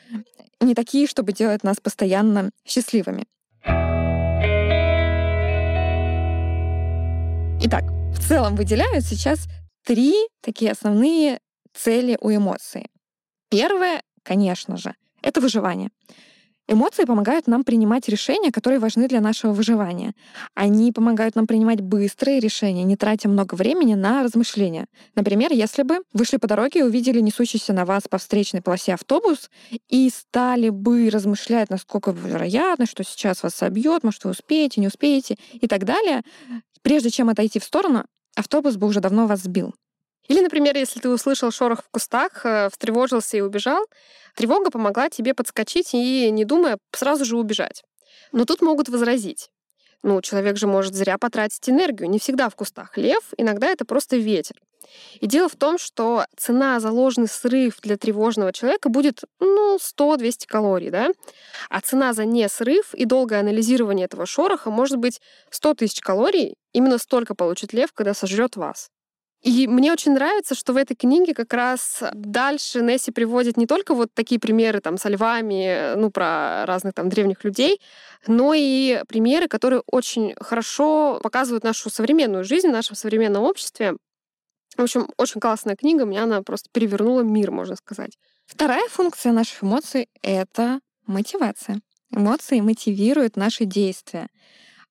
не 0.59 0.73
такие, 0.75 1.07
чтобы 1.07 1.33
делать 1.33 1.63
нас 1.63 1.77
постоянно 1.79 2.49
счастливыми. 2.65 3.25
Целом 8.29 8.55
выделяют 8.55 9.05
сейчас 9.05 9.47
три 9.83 10.13
такие 10.41 10.71
основные 10.71 11.39
цели 11.73 12.15
у 12.21 12.29
эмоций. 12.29 12.85
Первое, 13.49 14.03
конечно 14.21 14.77
же, 14.77 14.93
это 15.23 15.41
выживание. 15.41 15.89
Эмоции 16.67 17.05
помогают 17.05 17.47
нам 17.47 17.63
принимать 17.63 18.07
решения, 18.07 18.51
которые 18.51 18.79
важны 18.79 19.07
для 19.07 19.19
нашего 19.19 19.51
выживания. 19.51 20.13
Они 20.53 20.91
помогают 20.91 21.35
нам 21.35 21.47
принимать 21.47 21.81
быстрые 21.81 22.39
решения, 22.39 22.83
не 22.83 22.95
тратя 22.95 23.27
много 23.27 23.55
времени 23.55 23.95
на 23.95 24.21
размышления. 24.21 24.85
Например, 25.15 25.51
если 25.51 25.81
бы 25.81 26.01
вышли 26.13 26.37
по 26.37 26.45
дороге 26.45 26.81
и 26.81 26.83
увидели 26.83 27.21
несущийся 27.21 27.73
на 27.73 27.83
вас 27.85 28.03
по 28.07 28.19
встречной 28.19 28.61
полосе 28.61 28.93
автобус 28.93 29.49
и 29.87 30.07
стали 30.11 30.69
бы 30.69 31.09
размышлять, 31.09 31.71
насколько 31.71 32.11
вероятно, 32.11 32.85
что 32.85 33.03
сейчас 33.03 33.41
вас 33.41 33.55
собьет, 33.55 34.03
может, 34.03 34.23
вы 34.23 34.29
успеете, 34.29 34.81
не 34.81 34.87
успеете 34.87 35.35
и 35.53 35.67
так 35.67 35.83
далее, 35.83 36.21
прежде 36.83 37.09
чем 37.09 37.29
отойти 37.29 37.57
в 37.57 37.63
сторону, 37.63 38.05
автобус 38.35 38.75
бы 38.75 38.87
уже 38.87 38.99
давно 38.99 39.27
вас 39.27 39.41
сбил. 39.41 39.73
Или, 40.27 40.41
например, 40.41 40.77
если 40.77 40.99
ты 40.99 41.09
услышал 41.09 41.51
шорох 41.51 41.83
в 41.83 41.89
кустах, 41.89 42.45
э, 42.45 42.69
встревожился 42.71 43.37
и 43.37 43.41
убежал, 43.41 43.83
тревога 44.35 44.69
помогла 44.69 45.09
тебе 45.09 45.33
подскочить 45.33 45.93
и, 45.93 46.29
не 46.29 46.45
думая, 46.45 46.77
сразу 46.91 47.25
же 47.25 47.35
убежать. 47.35 47.83
Но 48.31 48.45
тут 48.45 48.61
могут 48.61 48.89
возразить. 48.89 49.49
Ну, 50.03 50.21
человек 50.21 50.57
же 50.57 50.67
может 50.67 50.93
зря 50.93 51.17
потратить 51.17 51.67
энергию. 51.69 52.09
Не 52.09 52.19
всегда 52.19 52.49
в 52.49 52.55
кустах 52.55 52.97
лев, 52.97 53.23
иногда 53.37 53.67
это 53.67 53.85
просто 53.85 54.17
ветер. 54.17 54.55
И 55.19 55.27
дело 55.27 55.49
в 55.49 55.55
том, 55.55 55.77
что 55.77 56.25
цена 56.37 56.79
за 56.79 56.91
ложный 56.91 57.27
срыв 57.27 57.79
для 57.81 57.97
тревожного 57.97 58.53
человека 58.53 58.89
будет, 58.89 59.23
ну, 59.39 59.77
100-200 59.77 60.47
калорий, 60.47 60.89
да? 60.89 61.09
А 61.69 61.81
цена 61.81 62.13
за 62.13 62.25
не 62.25 62.47
срыв 62.49 62.93
и 62.93 63.05
долгое 63.05 63.39
анализирование 63.39 64.05
этого 64.05 64.25
шороха 64.25 64.71
может 64.71 64.97
быть 64.97 65.21
100 65.49 65.75
тысяч 65.75 66.01
калорий. 66.01 66.55
Именно 66.73 66.97
столько 66.97 67.35
получит 67.35 67.73
лев, 67.73 67.91
когда 67.93 68.13
сожрет 68.13 68.55
вас. 68.55 68.89
И 69.41 69.67
мне 69.67 69.93
очень 69.93 70.13
нравится, 70.13 70.53
что 70.53 70.73
в 70.73 70.77
этой 70.77 70.95
книге 70.95 71.33
как 71.33 71.53
раз 71.53 72.03
дальше 72.13 72.81
Несси 72.81 73.11
приводит 73.11 73.55
не 73.55 73.67
только 73.67 73.93
вот 73.93 74.09
такие 74.13 74.39
примеры 74.39 74.81
там 74.81 74.97
со 74.97 75.07
львами, 75.07 75.95
ну, 75.95 76.11
про 76.11 76.65
разных 76.65 76.93
там 76.93 77.07
древних 77.07 77.45
людей, 77.45 77.79
но 78.27 78.53
и 78.53 79.01
примеры, 79.07 79.47
которые 79.47 79.81
очень 79.87 80.35
хорошо 80.41 81.21
показывают 81.23 81.63
нашу 81.63 81.89
современную 81.89 82.43
жизнь 82.43 82.67
в 82.67 82.73
нашем 82.73 82.97
современном 82.97 83.43
обществе. 83.43 83.95
В 84.77 84.81
общем, 84.81 85.09
очень 85.17 85.41
классная 85.41 85.75
книга, 85.75 86.05
меня 86.05 86.23
она 86.23 86.41
просто 86.41 86.69
перевернула 86.71 87.21
мир, 87.21 87.51
можно 87.51 87.75
сказать. 87.75 88.17
Вторая 88.45 88.87
функция 88.89 89.31
наших 89.31 89.63
эмоций— 89.63 90.09
это 90.21 90.79
мотивация. 91.05 91.81
Эмоции 92.11 92.59
мотивируют 92.59 93.35
наши 93.35 93.65
действия. 93.65 94.29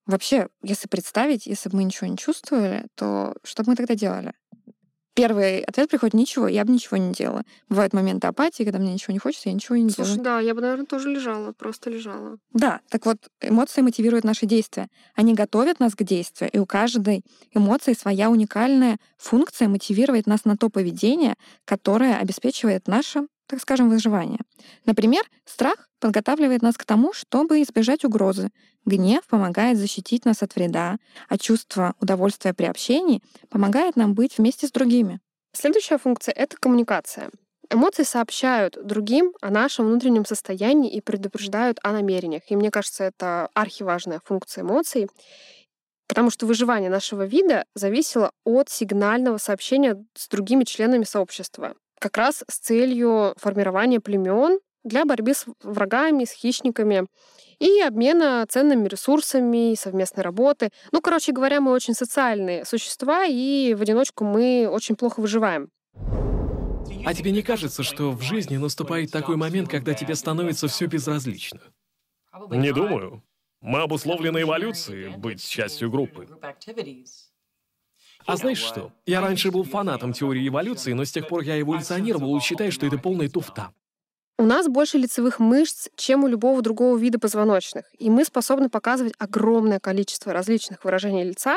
Вообще, 0.07 0.49
если 0.63 0.89
представить, 0.89 1.47
если 1.47 1.69
бы 1.69 1.77
мы 1.77 1.85
ничего 1.85 2.07
не 2.07 2.17
чувствовали, 2.17 2.87
то 2.95 3.35
что 3.45 3.63
бы 3.63 3.71
мы 3.71 3.77
тогда 3.77 3.95
делали? 3.95 4.33
Первый 5.19 5.63
ответ 5.63 5.91
приходит 5.91 6.15
ничего, 6.15 6.47
я 6.47 6.65
бы 6.65 6.73
ничего 6.73 6.97
не 6.97 7.13
делала. 7.13 7.43
Бывают 7.69 7.93
моменты 7.93 8.29
апатии, 8.29 8.63
когда 8.63 8.79
мне 8.79 8.93
ничего 8.93 9.13
не 9.13 9.19
хочется, 9.19 9.49
я 9.49 9.55
ничего 9.57 9.77
не 9.77 9.91
Слушай, 9.91 10.11
делаю. 10.11 10.23
да, 10.23 10.39
я 10.39 10.55
бы, 10.55 10.61
наверное, 10.61 10.87
тоже 10.87 11.11
лежала, 11.11 11.51
просто 11.51 11.91
лежала. 11.91 12.39
Да, 12.53 12.81
так 12.89 13.05
вот, 13.05 13.19
эмоции 13.41 13.81
мотивируют 13.81 14.25
наши 14.25 14.47
действия. 14.47 14.87
Они 15.17 15.35
готовят 15.35 15.81
нас 15.81 15.97
к 15.97 16.05
действию, 16.05 16.51
и 16.53 16.59
у 16.59 16.67
каждой 16.67 17.25
эмоции 17.53 17.95
своя 17.95 18.31
уникальная 18.31 18.99
функция 19.17 19.67
мотивировать 19.67 20.29
нас 20.29 20.45
на 20.45 20.57
то 20.57 20.69
поведение, 20.69 21.35
которое 21.65 22.17
обеспечивает 22.19 22.87
наше 22.87 23.27
так 23.49 23.61
скажем, 23.61 23.89
выживания. 23.89 24.41
Например, 24.85 25.25
страх 25.45 25.89
подготавливает 26.01 26.63
нас 26.63 26.77
к 26.77 26.85
тому, 26.85 27.13
чтобы 27.13 27.63
избежать 27.63 28.05
угрозы. 28.05 28.51
Гнев 28.85 29.27
помогает 29.27 29.79
защитить 29.79 30.25
нас 30.25 30.43
от 30.43 30.55
вреда, 30.55 30.99
а 31.29 31.39
чувство 31.39 31.95
удовольствия 32.01 32.55
при 32.55 32.67
общении 32.67 33.23
помогает 33.49 33.97
нам 33.97 34.15
быть 34.15 34.39
вместе 34.39 34.67
с 34.69 34.71
другими. 34.71 35.21
Следующая 35.53 35.99
функция— 35.99 36.33
это 36.37 36.57
коммуникация. 36.59 37.31
Эмоции 37.71 38.03
сообщают 38.03 38.79
другим 38.83 39.33
о 39.41 39.51
нашем 39.51 39.87
внутреннем 39.87 40.25
состоянии 40.25 40.91
и 40.91 41.01
предупреждают 41.01 41.79
о 41.83 41.93
намерениях. 41.93 42.43
И 42.49 42.57
мне 42.57 42.71
кажется, 42.71 43.05
это 43.05 43.49
архиважная 43.55 44.21
функция 44.25 44.63
эмоций, 44.63 45.09
потому 46.07 46.31
что 46.31 46.47
выживание 46.47 46.89
нашего 46.91 47.25
вида 47.25 47.65
зависело 47.75 48.31
от 48.45 48.69
сигнального 48.69 49.39
сообщения 49.39 50.03
с 50.15 50.29
другими 50.29 50.65
членами 50.65 51.05
сообщества 51.05 51.75
как 51.99 52.17
раз 52.17 52.45
с 52.49 52.59
целью 52.59 53.35
формирования 53.37 54.01
племен 54.01 54.61
для 54.85 55.05
борьбы 55.05 55.35
с 55.35 55.47
врагами, 55.63 56.25
с 56.25 56.33
хищниками 56.33 57.07
и 57.59 57.81
обмена 57.81 58.47
ценными 58.49 58.89
ресурсами, 58.89 59.75
совместной 59.75 60.23
работы. 60.23 60.71
Ну, 60.93 61.01
короче 61.01 61.33
говоря, 61.33 61.61
мы 61.61 61.73
очень 61.73 61.95
социальные 61.95 62.65
существа, 62.65 63.25
и 63.25 63.75
в 63.75 63.83
одиночку 63.83 64.25
мы 64.25 64.69
очень 64.71 64.97
плохо 64.97 65.21
выживаем. 65.21 65.71
А 67.05 67.15
тебе 67.15 67.33
не 67.33 67.43
кажется, 67.43 67.83
что 67.83 68.13
в 68.13 68.23
жизни 68.23 68.57
наступает 68.57 69.11
такой 69.11 69.37
момент, 69.37 69.69
когда 69.69 69.95
тебе 69.95 70.15
становится 70.15 70.69
все 70.69 70.87
безразлично? 70.87 71.61
Не 72.51 72.73
думаю. 72.73 73.23
Мы 73.61 73.81
обусловлены 73.81 74.43
эволюцией 74.43 75.17
быть 75.17 75.43
частью 75.43 75.91
группы. 75.91 76.29
А 78.29 78.37
знаешь 78.37 78.59
что? 78.59 78.93
Я 79.07 79.23
раньше 79.23 79.51
был 79.51 79.65
фанатом 79.65 80.13
теории 80.13 80.47
эволюции, 80.47 80.93
но 80.93 81.07
с 81.07 81.11
тех 81.11 81.27
пор 81.27 81.41
я 81.45 81.59
эволюционировал 81.59 82.37
и 82.37 82.41
считаю, 82.41 82.71
что 82.71 82.87
это 82.87 82.99
полная 82.99 83.31
туфта. 83.31 83.73
У 84.37 84.45
нас 84.45 84.69
больше 84.69 84.99
лицевых 84.99 85.41
мышц, 85.41 85.89
чем 85.97 86.25
у 86.25 86.29
любого 86.29 86.61
другого 86.61 86.99
вида 86.99 87.19
позвоночных, 87.19 87.87
и 87.99 88.11
мы 88.11 88.27
способны 88.27 88.69
показывать 88.69 89.15
огромное 89.19 89.81
количество 89.81 90.35
различных 90.35 90.85
выражений 90.85 91.25
лица. 91.25 91.57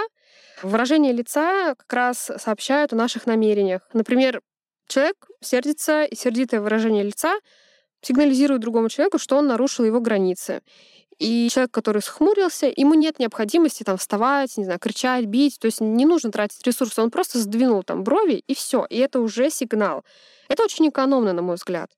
Выражения 0.64 1.12
лица 1.12 1.76
как 1.76 1.92
раз 1.92 2.32
сообщают 2.38 2.94
о 2.94 2.96
наших 2.96 3.26
намерениях. 3.26 3.82
Например, 3.92 4.42
человек 4.88 5.28
сердится, 5.42 6.06
и 6.06 6.16
сердитое 6.16 6.62
выражение 6.62 7.04
лица 7.04 7.38
сигнализирует 8.02 8.62
другому 8.62 8.88
человеку, 8.88 9.18
что 9.18 9.36
он 9.36 9.48
нарушил 9.48 9.84
его 9.84 10.00
границы. 10.00 10.62
И 11.22 11.50
человек, 11.52 11.70
который 11.70 12.02
схмурился, 12.02 12.74
ему 12.76 12.96
нет 12.96 13.20
необходимости 13.20 13.84
там 13.84 13.98
вставать, 13.98 14.58
не 14.58 14.64
знаю, 14.64 14.80
кричать, 14.80 15.26
бить. 15.26 15.60
То 15.60 15.68
есть 15.68 15.80
не 15.80 16.04
нужно 16.04 16.32
тратить 16.32 16.66
ресурсы. 16.66 17.00
Он 17.00 17.12
просто 17.12 17.38
сдвинул 17.38 17.84
там 17.84 18.04
брови, 18.04 18.44
и 18.48 18.56
все. 18.56 18.88
И 18.90 18.98
это 18.98 19.20
уже 19.20 19.52
сигнал. 19.52 20.04
Это 20.50 20.64
очень 20.64 20.90
экономно, 20.90 21.32
на 21.34 21.44
мой 21.44 21.58
взгляд. 21.58 21.92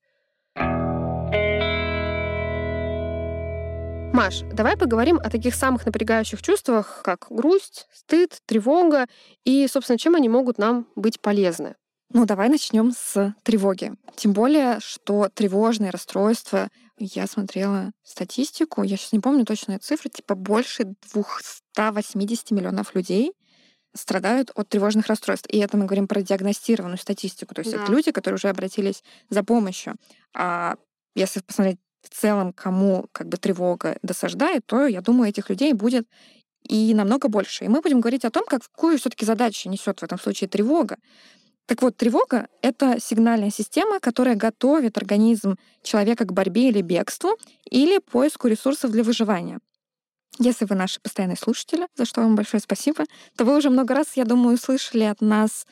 Маш, 4.14 4.42
давай 4.52 4.76
поговорим 4.76 5.20
о 5.24 5.30
таких 5.30 5.56
самых 5.56 5.86
напрягающих 5.86 6.42
чувствах, 6.42 7.00
как 7.02 7.28
грусть, 7.30 7.88
стыд, 7.94 8.42
тревога 8.46 9.08
и, 9.46 9.66
собственно, 9.68 9.98
чем 9.98 10.16
они 10.16 10.28
могут 10.28 10.58
нам 10.58 10.86
быть 10.98 11.22
полезны. 11.22 11.76
Ну, 12.12 12.26
давай 12.26 12.50
начнем 12.50 12.92
с 12.92 13.34
тревоги. 13.42 13.94
Тем 14.18 14.34
более, 14.34 14.80
что 14.82 15.30
тревожные 15.34 15.92
расстройства, 15.92 16.68
я 16.98 17.28
смотрела 17.28 17.92
статистику, 18.04 18.84
я 18.84 18.98
сейчас 18.98 19.14
не 19.14 19.20
помню 19.20 19.46
точные 19.46 19.80
цифры, 19.80 20.10
типа 20.10 20.36
больше 20.36 20.96
280 21.14 22.52
миллионов 22.52 22.96
людей 22.96 23.34
страдают 23.96 24.52
от 24.56 24.70
тревожных 24.70 25.08
расстройств. 25.08 25.48
И 25.50 25.58
это 25.60 25.78
мы 25.78 25.86
говорим 25.86 26.08
про 26.08 26.22
диагностированную 26.22 26.98
статистику. 26.98 27.54
То 27.54 27.62
есть 27.62 27.72
да. 27.72 27.84
это 27.84 27.92
люди, 27.92 28.12
которые 28.12 28.36
уже 28.36 28.50
обратились 28.50 29.04
за 29.30 29.44
помощью. 29.44 29.96
А 30.34 30.76
если 31.16 31.42
посмотреть 31.42 31.80
в 32.02 32.10
целом, 32.10 32.54
кому 32.54 33.08
как 33.12 33.28
бы 33.28 33.38
тревога 33.38 33.98
досаждает, 34.02 34.66
то, 34.66 34.88
я 34.88 35.02
думаю, 35.02 35.30
этих 35.30 35.50
людей 35.50 35.74
будет 35.74 36.08
и 36.68 36.94
намного 36.94 37.28
больше. 37.28 37.66
И 37.66 37.68
мы 37.68 37.82
будем 37.82 38.02
говорить 38.02 38.26
о 38.26 38.32
том, 38.32 38.46
какую 38.46 38.98
все-таки 38.98 39.26
задачу 39.26 39.70
несет 39.70 40.00
в 40.00 40.04
этом 40.04 40.20
случае 40.20 40.50
тревога. 40.50 40.98
Так 41.66 41.82
вот, 41.82 41.96
тревога— 41.96 42.48
это 42.62 43.00
сигнальная 43.00 43.50
система, 43.50 44.00
которая 44.00 44.36
готовит 44.36 44.98
организм 44.98 45.58
человека 45.82 46.26
к 46.26 46.34
борьбе 46.34 46.70
или 46.70 46.82
бегству, 46.82 47.38
или 47.70 48.00
поиску 48.00 48.48
ресурсов 48.48 48.92
для 48.92 49.04
выживания. 49.04 49.60
Если 50.40 50.66
вы 50.66 50.76
наши 50.76 51.00
постоянные 51.00 51.38
слушатели, 51.38 51.88
за 51.96 52.06
что 52.06 52.22
вам 52.22 52.36
большое 52.36 52.60
спасибо, 52.60 53.06
то 53.38 53.46
вы 53.46 53.56
уже 53.56 53.70
много 53.70 53.94
раз, 53.94 54.14
я 54.16 54.26
думаю, 54.26 54.58
слышали 54.58 55.04
от 55.04 55.22
нас 55.22 55.66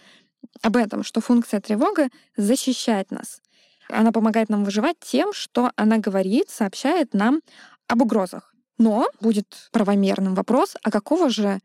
об 0.62 0.77
этом, 0.77 1.03
что 1.03 1.19
функция 1.19 1.60
тревога 1.60 2.10
защищает 2.38 3.12
нас. 3.12 3.41
Она 3.89 4.12
помогает 4.12 4.50
нам 4.50 4.63
выживать 4.63 4.98
тем, 5.00 5.33
что 5.33 5.71
она 5.75 5.98
говорит, 5.98 6.50
сообщает 6.50 7.13
нам 7.13 7.41
об 7.88 8.01
угрозах. 8.01 8.53
Но 8.77 9.07
будет 9.19 9.69
правомерным 9.71 10.36
вопрос, 10.36 10.75
а 10.81 10.91
какого 10.91 11.29
же 11.29 11.60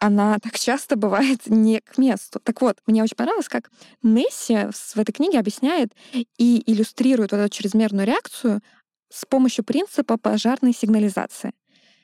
она 0.00 0.38
так 0.38 0.58
часто 0.58 0.96
бывает 0.96 1.46
не 1.46 1.80
к 1.80 1.98
месту. 1.98 2.40
Так 2.42 2.60
вот, 2.62 2.78
мне 2.86 3.02
очень 3.02 3.16
понравилось, 3.16 3.48
как 3.48 3.70
Несси 4.02 4.56
в 4.72 4.98
этой 4.98 5.12
книге 5.12 5.38
объясняет 5.38 5.92
и 6.38 6.62
иллюстрирует 6.66 7.32
вот 7.32 7.38
эту 7.38 7.54
чрезмерную 7.54 8.06
реакцию 8.06 8.62
с 9.10 9.26
помощью 9.26 9.62
принципа 9.62 10.16
пожарной 10.16 10.72
сигнализации. 10.72 11.52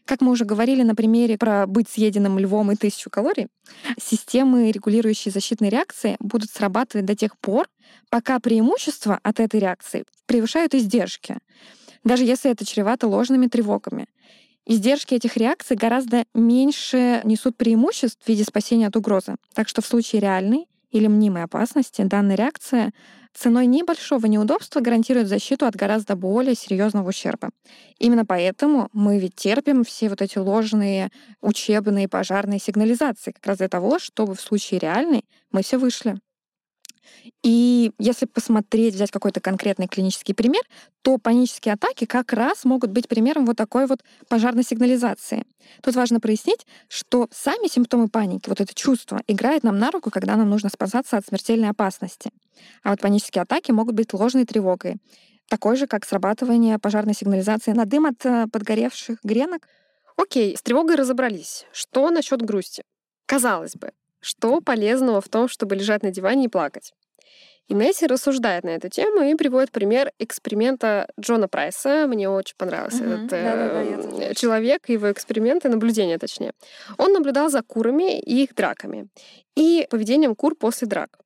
Как 0.04 0.20
мы 0.20 0.30
уже 0.30 0.44
говорили 0.44 0.82
на 0.82 0.94
примере 0.94 1.36
про 1.36 1.66
быть 1.66 1.88
съеденным 1.88 2.38
львом 2.38 2.70
и 2.70 2.76
тысячу 2.76 3.10
калорий, 3.10 3.48
системы, 4.00 4.70
регулирующие 4.70 5.32
защитные 5.32 5.70
реакции, 5.70 6.16
будут 6.20 6.50
срабатывать 6.50 7.06
до 7.06 7.16
тех 7.16 7.36
пор, 7.38 7.66
пока 8.08 8.38
преимущества 8.38 9.18
от 9.22 9.40
этой 9.40 9.58
реакции 9.58 10.04
превышают 10.26 10.74
издержки, 10.74 11.38
даже 12.04 12.24
если 12.24 12.50
это 12.50 12.64
чревато 12.64 13.08
ложными 13.08 13.48
тревогами. 13.48 14.06
Издержки 14.66 15.14
этих 15.14 15.36
реакций 15.36 15.76
гораздо 15.76 16.24
меньше 16.34 17.20
несут 17.22 17.56
преимуществ 17.56 18.24
в 18.24 18.28
виде 18.28 18.42
спасения 18.42 18.88
от 18.88 18.96
угрозы. 18.96 19.36
Так 19.54 19.68
что 19.68 19.80
в 19.80 19.86
случае 19.86 20.20
реальной 20.20 20.66
или 20.90 21.06
мнимой 21.06 21.44
опасности 21.44 22.02
данная 22.02 22.36
реакция 22.36 22.92
ценой 23.32 23.66
небольшого 23.66 24.26
неудобства 24.26 24.80
гарантирует 24.80 25.28
защиту 25.28 25.66
от 25.66 25.76
гораздо 25.76 26.16
более 26.16 26.56
серьезного 26.56 27.10
ущерба. 27.10 27.50
Именно 27.98 28.26
поэтому 28.26 28.88
мы 28.92 29.18
ведь 29.20 29.36
терпим 29.36 29.84
все 29.84 30.08
вот 30.08 30.20
эти 30.20 30.38
ложные 30.38 31.10
учебные 31.42 32.08
пожарные 32.08 32.58
сигнализации, 32.58 33.32
как 33.32 33.46
раз 33.46 33.58
для 33.58 33.68
того, 33.68 33.98
чтобы 34.00 34.34
в 34.34 34.40
случае 34.40 34.80
реальной 34.80 35.24
мы 35.52 35.62
все 35.62 35.78
вышли. 35.78 36.18
И 37.42 37.92
если 37.98 38.26
посмотреть, 38.26 38.94
взять 38.94 39.10
какой-то 39.10 39.40
конкретный 39.40 39.86
клинический 39.86 40.34
пример, 40.34 40.62
то 41.02 41.18
панические 41.18 41.74
атаки 41.74 42.04
как 42.04 42.32
раз 42.32 42.64
могут 42.64 42.90
быть 42.90 43.08
примером 43.08 43.46
вот 43.46 43.56
такой 43.56 43.86
вот 43.86 44.02
пожарной 44.28 44.64
сигнализации. 44.64 45.44
Тут 45.82 45.94
важно 45.94 46.20
прояснить, 46.20 46.66
что 46.88 47.28
сами 47.30 47.68
симптомы 47.68 48.08
паники, 48.08 48.48
вот 48.48 48.60
это 48.60 48.74
чувство, 48.74 49.20
играет 49.26 49.62
нам 49.62 49.78
на 49.78 49.90
руку, 49.90 50.10
когда 50.10 50.36
нам 50.36 50.50
нужно 50.50 50.68
спасаться 50.68 51.16
от 51.16 51.26
смертельной 51.26 51.70
опасности. 51.70 52.30
А 52.82 52.90
вот 52.90 53.00
панические 53.00 53.42
атаки 53.42 53.70
могут 53.70 53.94
быть 53.94 54.12
ложной 54.12 54.44
тревогой, 54.44 54.96
такой 55.48 55.76
же, 55.76 55.86
как 55.86 56.04
срабатывание 56.04 56.78
пожарной 56.78 57.14
сигнализации 57.14 57.72
на 57.72 57.84
дым 57.84 58.06
от 58.06 58.24
э, 58.24 58.46
подгоревших 58.52 59.18
гренок. 59.22 59.68
Окей, 60.16 60.56
с 60.56 60.62
тревогой 60.62 60.96
разобрались. 60.96 61.66
Что 61.72 62.10
насчет 62.10 62.42
грусти? 62.42 62.82
Казалось 63.26 63.74
бы, 63.74 63.92
что 64.20 64.60
полезного 64.60 65.20
в 65.20 65.28
том, 65.28 65.48
чтобы 65.48 65.76
лежать 65.76 66.02
на 66.02 66.10
диване 66.10 66.46
и 66.46 66.48
плакать? 66.48 66.92
И 67.68 67.74
Несси 67.74 68.06
рассуждает 68.06 68.62
на 68.62 68.70
эту 68.70 68.88
тему 68.88 69.22
и 69.22 69.34
приводит 69.34 69.72
пример 69.72 70.12
эксперимента 70.20 71.08
Джона 71.20 71.48
Прайса. 71.48 72.06
Мне 72.06 72.28
очень 72.30 72.54
понравился 72.56 73.02
угу. 73.02 73.10
этот 73.12 73.32
э, 73.32 74.34
человек, 74.34 74.88
его 74.88 75.10
эксперименты, 75.10 75.68
наблюдения 75.68 76.18
точнее. 76.18 76.52
Он 76.96 77.12
наблюдал 77.12 77.48
за 77.48 77.62
курами 77.62 78.20
и 78.20 78.44
их 78.44 78.54
драками 78.54 79.08
и 79.56 79.86
поведением 79.90 80.36
кур 80.36 80.54
после 80.54 80.86
драк. 80.86 81.18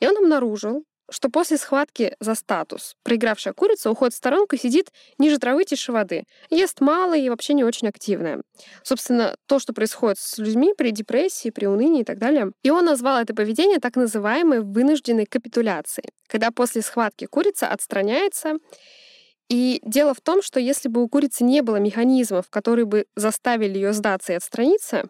И 0.00 0.08
он 0.08 0.16
обнаружил, 0.16 0.84
что 1.10 1.28
после 1.28 1.56
схватки 1.56 2.14
за 2.20 2.34
статус 2.34 2.94
проигравшая 3.02 3.54
курица 3.54 3.90
уходит 3.90 4.14
в 4.14 4.16
сторонку 4.16 4.56
и 4.56 4.58
сидит 4.58 4.90
ниже 5.18 5.38
травы 5.38 5.64
тише 5.64 5.92
воды. 5.92 6.24
Ест 6.50 6.80
мало 6.80 7.16
и 7.16 7.28
вообще 7.28 7.54
не 7.54 7.64
очень 7.64 7.88
активная. 7.88 8.42
Собственно, 8.82 9.36
то, 9.46 9.58
что 9.58 9.72
происходит 9.72 10.18
с 10.18 10.38
людьми 10.38 10.74
при 10.76 10.90
депрессии, 10.90 11.50
при 11.50 11.66
унынии 11.66 12.00
и 12.02 12.04
так 12.04 12.18
далее. 12.18 12.52
И 12.62 12.70
он 12.70 12.84
назвал 12.84 13.20
это 13.20 13.34
поведение 13.34 13.78
так 13.78 13.96
называемой 13.96 14.60
вынужденной 14.60 15.26
капитуляцией, 15.26 16.10
когда 16.28 16.50
после 16.50 16.82
схватки 16.82 17.26
курица 17.26 17.68
отстраняется 17.68 18.54
и 19.48 19.80
дело 19.84 20.12
в 20.12 20.20
том, 20.20 20.42
что 20.42 20.58
если 20.58 20.88
бы 20.88 21.02
у 21.02 21.08
курицы 21.08 21.44
не 21.44 21.62
было 21.62 21.76
механизмов, 21.76 22.50
которые 22.50 22.84
бы 22.84 23.06
заставили 23.14 23.74
ее 23.74 23.92
сдаться 23.92 24.32
и 24.32 24.36
отстраниться, 24.36 25.08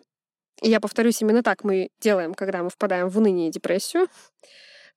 и 0.62 0.68
я 0.68 0.80
повторюсь, 0.80 1.20
именно 1.22 1.42
так 1.42 1.64
мы 1.64 1.88
делаем, 2.00 2.34
когда 2.34 2.62
мы 2.62 2.70
впадаем 2.70 3.08
в 3.08 3.18
уныние 3.18 3.48
и 3.48 3.52
депрессию, 3.52 4.08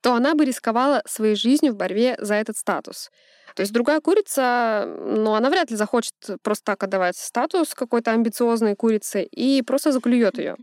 то 0.01 0.13
она 0.13 0.35
бы 0.35 0.45
рисковала 0.45 1.01
своей 1.05 1.35
жизнью 1.35 1.73
в 1.73 1.77
борьбе 1.77 2.15
за 2.19 2.35
этот 2.35 2.57
статус. 2.57 3.09
То 3.55 3.61
есть 3.61 3.73
другая 3.73 3.99
курица, 3.99 4.85
ну, 4.87 5.33
она 5.33 5.49
вряд 5.49 5.71
ли 5.71 5.75
захочет 5.75 6.13
просто 6.43 6.65
так 6.65 6.83
отдавать 6.83 7.17
статус 7.17 7.73
какой-то 7.73 8.11
амбициозной 8.11 8.75
курице 8.75 9.23
и 9.23 9.61
просто 9.61 9.91
заклюет 9.91 10.37
ее. 10.37 10.55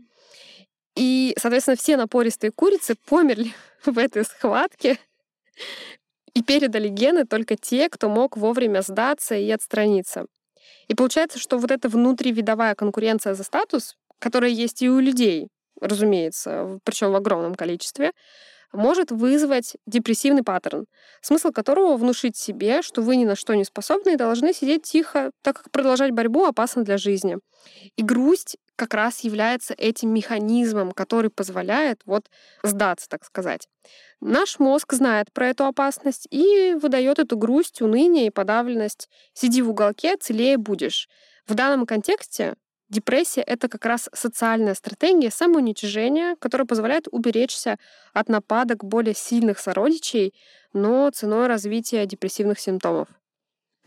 И, 0.95 1.35
соответственно, 1.37 1.77
все 1.77 1.97
напористые 1.97 2.51
курицы 2.51 2.95
померли 3.05 3.53
в 3.85 3.97
этой 3.97 4.23
схватке 4.23 4.97
и 6.33 6.41
передали 6.41 6.87
гены 6.87 7.25
только 7.25 7.55
те, 7.55 7.89
кто 7.89 8.09
мог 8.09 8.37
вовремя 8.37 8.81
сдаться 8.81 9.35
и 9.35 9.49
отстраниться. 9.51 10.25
И 10.87 10.95
получается, 10.95 11.39
что 11.39 11.57
вот 11.57 11.71
эта 11.71 11.89
внутривидовая 11.89 12.75
конкуренция 12.75 13.33
за 13.33 13.43
статус, 13.43 13.95
которая 14.19 14.49
есть 14.49 14.81
и 14.81 14.89
у 14.89 14.99
людей, 14.99 15.49
разумеется, 15.81 16.79
причем 16.83 17.11
в 17.11 17.15
огромном 17.15 17.55
количестве, 17.55 18.11
может 18.73 19.11
вызвать 19.11 19.75
депрессивный 19.85 20.43
паттерн, 20.43 20.85
смысл 21.21 21.51
которого 21.51 21.97
внушить 21.97 22.37
себе, 22.37 22.81
что 22.81 23.01
вы 23.01 23.15
ни 23.15 23.25
на 23.25 23.35
что 23.35 23.53
не 23.53 23.63
способны 23.63 24.13
и 24.13 24.17
должны 24.17 24.53
сидеть 24.53 24.83
тихо, 24.83 25.31
так 25.41 25.57
как 25.57 25.71
продолжать 25.71 26.11
борьбу 26.11 26.45
опасно 26.45 26.83
для 26.83 26.97
жизни. 26.97 27.37
И 27.95 28.03
грусть 28.03 28.57
как 28.75 28.93
раз 28.93 29.21
является 29.21 29.73
этим 29.73 30.13
механизмом, 30.13 30.91
который 30.91 31.31
позволяет 31.31 32.01
вот 32.05 32.29
сдаться, 32.63 33.09
так 33.09 33.25
сказать. 33.25 33.67
Наш 34.21 34.59
мозг 34.59 34.93
знает 34.93 35.33
про 35.33 35.49
эту 35.49 35.65
опасность 35.65 36.27
и 36.29 36.75
выдает 36.79 37.19
эту 37.19 37.37
грусть, 37.37 37.81
уныние 37.81 38.27
и 38.27 38.31
подавленность. 38.31 39.09
Сиди 39.33 39.61
в 39.61 39.71
уголке, 39.71 40.15
целее 40.17 40.57
будешь. 40.57 41.09
В 41.47 41.55
данном 41.55 41.85
контексте 41.85 42.55
Депрессия— 42.89 43.41
это 43.47 43.67
как 43.67 43.85
раз 43.85 44.09
социальная 44.13 44.73
стратегия 44.73 45.29
самоуничижения, 45.29 46.35
которая 46.39 46.65
позволяет 46.65 47.07
уберечься 47.11 47.77
от 48.13 48.29
нападок 48.29 48.85
более 48.85 49.13
сильных 49.13 49.59
сородичей, 49.59 50.33
но 50.71 51.09
ценой 51.09 51.47
развития 51.47 52.05
депрессивных 52.05 52.59
симптомов. 52.59 53.09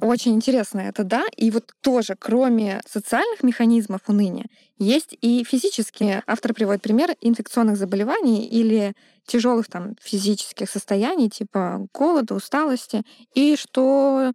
Очень 0.00 0.34
интересно 0.34 0.80
это, 0.80 1.04
да. 1.04 1.24
И 1.36 1.50
вот 1.50 1.72
тоже, 1.82 2.14
кроме 2.18 2.80
социальных 2.86 3.42
механизмов 3.42 4.00
уныния, 4.06 4.46
есть 4.78 5.14
и 5.20 5.44
физические. 5.44 6.22
Автор 6.26 6.54
приводит 6.54 6.82
пример 6.82 7.14
инфекционных 7.20 7.76
заболеваний 7.76 8.46
или 8.46 8.94
тяжелых 9.26 9.68
там 9.68 9.96
физических 10.00 10.70
состояний, 10.70 11.28
типа 11.28 11.86
голода, 11.92 12.34
усталости, 12.34 13.02
и 13.34 13.56
что 13.56 14.32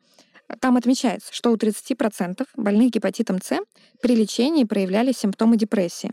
там 0.60 0.78
отмечается, 0.78 1.34
что 1.34 1.52
у 1.52 1.56
30% 1.56 2.46
больных 2.56 2.92
гепатитом 2.92 3.42
С 3.42 3.60
при 4.02 4.16
лечении 4.16 4.64
проявлялись 4.64 5.18
симптомы 5.18 5.58
депрессии. 5.58 6.12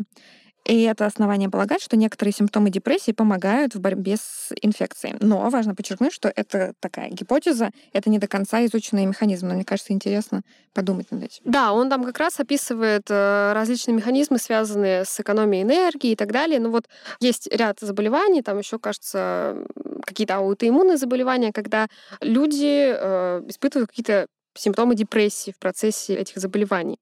И 0.64 0.82
это 0.82 1.06
основание 1.06 1.50
полагать, 1.50 1.82
что 1.82 1.96
некоторые 1.96 2.32
симптомы 2.32 2.70
депрессии 2.70 3.12
помогают 3.12 3.74
в 3.74 3.80
борьбе 3.80 4.16
с 4.16 4.52
инфекцией. 4.60 5.16
Но 5.20 5.48
важно 5.50 5.74
подчеркнуть, 5.74 6.12
что 6.12 6.32
это 6.34 6.74
такая 6.80 7.10
гипотеза, 7.10 7.70
это 7.92 8.10
не 8.10 8.18
до 8.18 8.28
конца 8.28 8.64
изученный 8.64 9.06
механизм. 9.06 9.48
Но 9.48 9.54
мне 9.54 9.64
кажется, 9.64 9.92
интересно 9.92 10.42
подумать 10.72 11.10
над 11.10 11.24
этим. 11.24 11.42
Да, 11.44 11.72
он 11.72 11.90
там 11.90 12.04
как 12.04 12.18
раз 12.18 12.38
описывает 12.38 13.10
э, 13.10 13.52
различные 13.52 13.96
механизмы, 13.96 14.38
связанные 14.38 15.04
с 15.04 15.18
экономией 15.18 15.62
энергии 15.62 16.12
и 16.12 16.16
так 16.16 16.32
далее. 16.32 16.60
Ну 16.60 16.70
вот 16.70 16.88
есть 17.20 17.48
ряд 17.52 17.80
заболеваний, 17.80 18.42
там 18.42 18.58
еще, 18.58 18.78
кажется, 18.78 19.56
какие-то 20.06 20.36
аутоиммунные 20.36 20.96
заболевания, 20.96 21.52
когда 21.52 21.88
люди 22.20 22.94
э, 22.94 23.42
испытывают 23.48 23.90
какие-то 23.90 24.26
симптомы 24.54 24.94
депрессии 24.94 25.50
в 25.50 25.58
процессе 25.58 26.14
этих 26.14 26.38
заболеваний. 26.38 26.98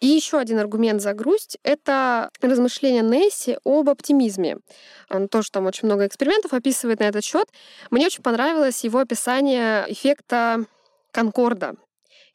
И 0.00 0.06
еще 0.06 0.38
один 0.38 0.58
аргумент 0.58 1.02
за 1.02 1.12
грусть— 1.12 1.58
это 1.62 2.30
размышления 2.40 3.02
Несси 3.02 3.58
об 3.64 3.88
оптимизме. 3.88 4.58
Он 5.08 5.28
тоже 5.28 5.50
там 5.50 5.66
очень 5.66 5.86
много 5.86 6.06
экспериментов 6.06 6.52
описывает 6.52 7.00
на 7.00 7.04
этот 7.04 7.24
счет. 7.24 7.48
Мне 7.90 8.06
очень 8.06 8.22
понравилось 8.22 8.84
его 8.84 9.00
описание 9.00 9.84
эффекта 9.88 10.64
Конкорда. 11.12 11.74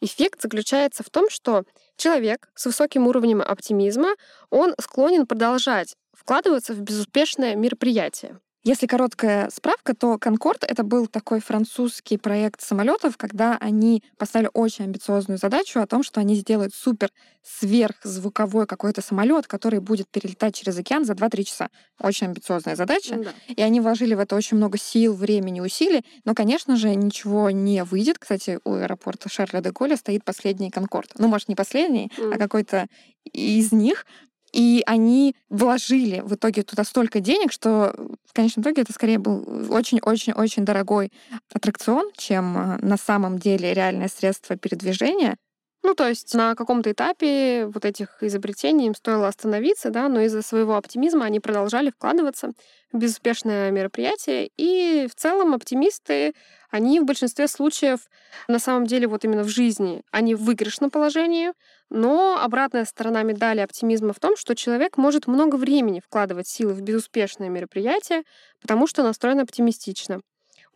Эффект 0.02 0.42
заключается 0.42 1.04
в 1.04 1.10
том, 1.10 1.30
что 1.30 1.64
человек 1.96 2.50
с 2.56 2.66
высоким 2.66 3.08
уровнем 3.08 3.42
оптимизма, 3.42 4.16
он 4.50 4.76
склонен 4.80 5.26
продолжать 5.26 5.96
вкладываться 6.14 6.74
в 6.74 6.82
безуспешное 6.82 7.56
мероприятие. 7.56 8.40
Если 8.66 8.88
короткая 8.88 9.52
справка, 9.52 9.94
то 9.94 10.18
Конкорд 10.18 10.64
это 10.64 10.84
был 10.84 11.06
такой 11.06 11.40
французский 11.40 12.18
проект 12.18 12.62
самолетов, 12.62 13.16
когда 13.16 13.58
они 13.60 14.02
поставили 14.18 14.50
очень 14.54 14.86
амбициозную 14.86 15.38
задачу 15.38 15.80
о 15.80 15.86
том, 15.86 16.02
что 16.02 16.20
они 16.20 16.34
сделают 16.34 16.74
супер 16.74 17.12
сверхзвуковой 17.44 18.66
какой-то 18.66 19.04
самолет, 19.04 19.46
который 19.46 19.80
будет 19.80 20.10
перелетать 20.10 20.56
через 20.56 20.76
океан 20.80 21.06
за 21.06 21.14
2-3 21.14 21.44
часа. 21.44 21.70
Очень 22.02 22.26
амбициозная 22.26 22.76
задача. 22.76 23.18
Да. 23.18 23.54
И 23.56 23.62
они 23.62 23.82
вложили 23.82 24.16
в 24.16 24.20
это 24.20 24.36
очень 24.36 24.58
много 24.58 24.80
сил, 24.80 25.14
времени, 25.14 25.60
усилий. 25.60 26.04
Но, 26.24 26.34
конечно 26.34 26.76
же, 26.76 26.96
ничего 26.96 27.52
не 27.52 27.84
выйдет. 27.84 28.18
Кстати, 28.18 28.60
у 28.64 28.74
аэропорта 28.74 29.30
Шарля 29.30 29.62
де 29.62 29.70
Голля 29.70 29.96
стоит 29.96 30.24
последний 30.24 30.72
Конкорд. 30.72 31.12
Ну, 31.20 31.28
может, 31.28 31.50
не 31.50 31.56
последний, 31.56 32.12
mm. 32.18 32.34
а 32.34 32.40
какой-то 32.40 32.88
из 33.32 33.72
них. 33.72 34.06
И 34.56 34.84
они 34.86 35.36
вложили 35.50 36.22
в 36.22 36.36
итоге 36.36 36.64
туда 36.64 36.86
столько 36.86 37.20
денег, 37.20 37.52
что 37.52 37.94
в 38.24 38.32
конечном 38.32 38.64
итоге 38.64 38.84
это 38.84 38.94
скорее 38.94 39.20
был 39.20 39.44
очень-очень-очень 39.70 40.64
дорогой 40.64 41.12
аттракцион, 41.54 42.10
чем 42.16 42.58
э, 42.58 42.78
на 42.78 42.96
самом 42.96 43.38
деле 43.38 43.74
реальное 43.74 44.08
средство 44.08 44.56
передвижения. 44.56 45.36
Ну, 45.84 45.94
то 45.94 46.08
есть 46.08 46.34
на 46.34 46.56
каком-то 46.56 46.92
этапе 46.92 47.68
вот 47.68 47.84
этих 47.84 48.24
изобретений 48.24 48.88
им 48.88 48.96
стоило 48.96 49.28
остановиться, 49.28 49.90
да, 49.90 50.08
но 50.08 50.22
из-за 50.22 50.42
своего 50.42 50.78
оптимизма 50.78 51.26
они 51.26 51.42
продолжали 51.42 51.92
вкладываться 51.92 52.54
в 52.94 52.98
безуспешное 52.98 53.72
мероприятие. 53.72 54.50
И 54.58 55.08
в 55.12 55.16
целом 55.16 55.54
оптимисты, 55.54 56.34
они 56.72 57.02
в 57.02 57.06
большинстве 57.06 57.50
случаев 57.50 58.00
на 58.48 58.58
самом 58.58 58.88
деле 58.88 59.08
вот 59.08 59.26
именно 59.26 59.44
в 59.44 59.50
жизни, 59.50 60.02
они 60.12 60.34
в 60.34 60.44
выигрышном 60.44 60.90
положении, 60.90 61.52
но 61.90 62.40
обратная 62.42 62.86
сторона 62.86 63.24
медали 63.24 63.60
оптимизма 63.60 64.14
в 64.14 64.20
том, 64.20 64.36
что 64.38 64.56
человек 64.56 64.98
может 64.98 65.28
много 65.28 65.56
времени 65.56 66.00
вкладывать 66.00 66.48
силы 66.48 66.74
в 66.74 66.82
безуспешное 66.82 67.50
мероприятие, 67.50 68.24
потому 68.62 68.88
что 68.88 69.04
настроен 69.04 69.40
оптимистично. 69.40 70.22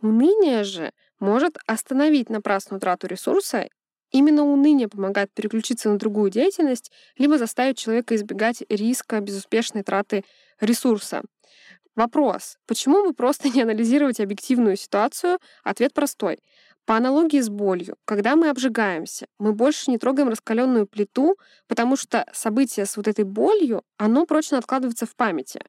Уныние 0.01 0.63
же 0.63 0.91
может 1.19 1.57
остановить 1.65 2.29
напрасную 2.29 2.79
трату 2.79 3.07
ресурса 3.07 3.67
Именно 4.11 4.43
уныние 4.43 4.87
помогает 4.87 5.31
переключиться 5.33 5.89
на 5.89 5.99
другую 5.99 6.31
деятельность, 6.31 6.91
либо 7.17 7.37
заставить 7.37 7.77
человека 7.77 8.15
избегать 8.15 8.63
риска 8.69 9.19
безуспешной 9.19 9.83
траты 9.83 10.23
ресурса. 10.59 11.21
Вопрос, 11.95 12.57
почему 12.65 13.03
бы 13.03 13.13
просто 13.13 13.49
не 13.53 13.61
анализировать 13.61 14.19
объективную 14.19 14.77
ситуацию? 14.77 15.37
Ответ 15.63 15.93
простой. 15.93 16.39
По 16.89 16.97
аналогии 16.97 17.39
с 17.39 17.49
болью, 17.49 17.97
когда 18.03 18.35
мы 18.35 18.49
обжигаемся, 18.49 19.27
мы 19.37 19.53
больше 19.53 19.91
не 19.91 19.99
трогаем 19.99 20.29
раскаленную 20.29 20.87
плиту, 20.87 21.37
потому 21.67 21.95
что 21.95 22.25
событие 22.33 22.87
с 22.87 22.97
вот 22.97 23.07
этой 23.07 23.25
болью, 23.25 23.83
оно 23.97 24.25
прочно 24.25 24.57
откладывается 24.57 25.05
в 25.05 25.15
памяти. 25.15 25.61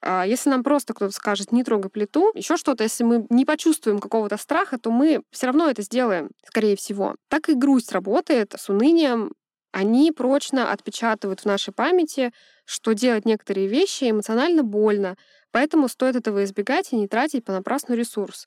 А 0.00 0.24
если 0.24 0.48
нам 0.48 0.62
просто 0.62 0.94
кто-то 0.94 1.12
скажет, 1.12 1.50
не 1.50 1.64
трогай 1.64 1.90
плиту, 1.90 2.30
еще 2.36 2.56
что-то, 2.56 2.84
если 2.84 3.02
мы 3.02 3.26
не 3.30 3.44
почувствуем 3.44 3.98
какого-то 3.98 4.36
страха, 4.36 4.78
то 4.78 4.92
мы 4.92 5.24
все 5.32 5.46
равно 5.46 5.68
это 5.68 5.82
сделаем, 5.82 6.30
скорее 6.46 6.76
всего. 6.76 7.16
Так 7.26 7.48
и 7.48 7.54
грусть 7.54 7.90
работает 7.90 8.54
с 8.56 8.68
унынием. 8.68 9.32
Они 9.72 10.10
прочно 10.10 10.72
отпечатывают 10.72 11.40
в 11.40 11.44
нашей 11.44 11.72
памяти, 11.72 12.32
что 12.64 12.92
делать 12.92 13.24
некоторые 13.24 13.68
вещи 13.68 14.10
эмоционально 14.10 14.62
больно, 14.62 15.16
поэтому 15.52 15.88
стоит 15.88 16.16
этого 16.16 16.44
избегать 16.44 16.92
и 16.92 16.96
не 16.96 17.08
тратить 17.08 17.44
понапрасну 17.44 17.94
ресурс. 17.94 18.46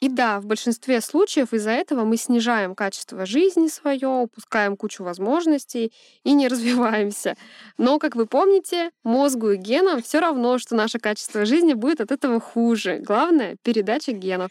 И 0.00 0.08
да, 0.08 0.40
в 0.40 0.46
большинстве 0.46 1.00
случаев 1.00 1.52
из-за 1.52 1.70
этого 1.70 2.04
мы 2.04 2.16
снижаем 2.16 2.74
качество 2.74 3.26
жизни 3.26 3.68
свое, 3.68 4.08
упускаем 4.08 4.76
кучу 4.76 5.04
возможностей 5.04 5.92
и 6.24 6.32
не 6.32 6.48
развиваемся. 6.48 7.36
Но, 7.76 7.98
как 7.98 8.16
вы 8.16 8.26
помните, 8.26 8.90
мозгу 9.04 9.50
и 9.50 9.56
генам 9.56 10.02
все 10.02 10.20
равно, 10.20 10.58
что 10.58 10.74
наше 10.74 10.98
качество 10.98 11.44
жизни 11.44 11.74
будет 11.74 12.00
от 12.00 12.12
этого 12.12 12.40
хуже. 12.40 12.98
Главное— 12.98 13.56
передача 13.62 14.12
генов. 14.12 14.50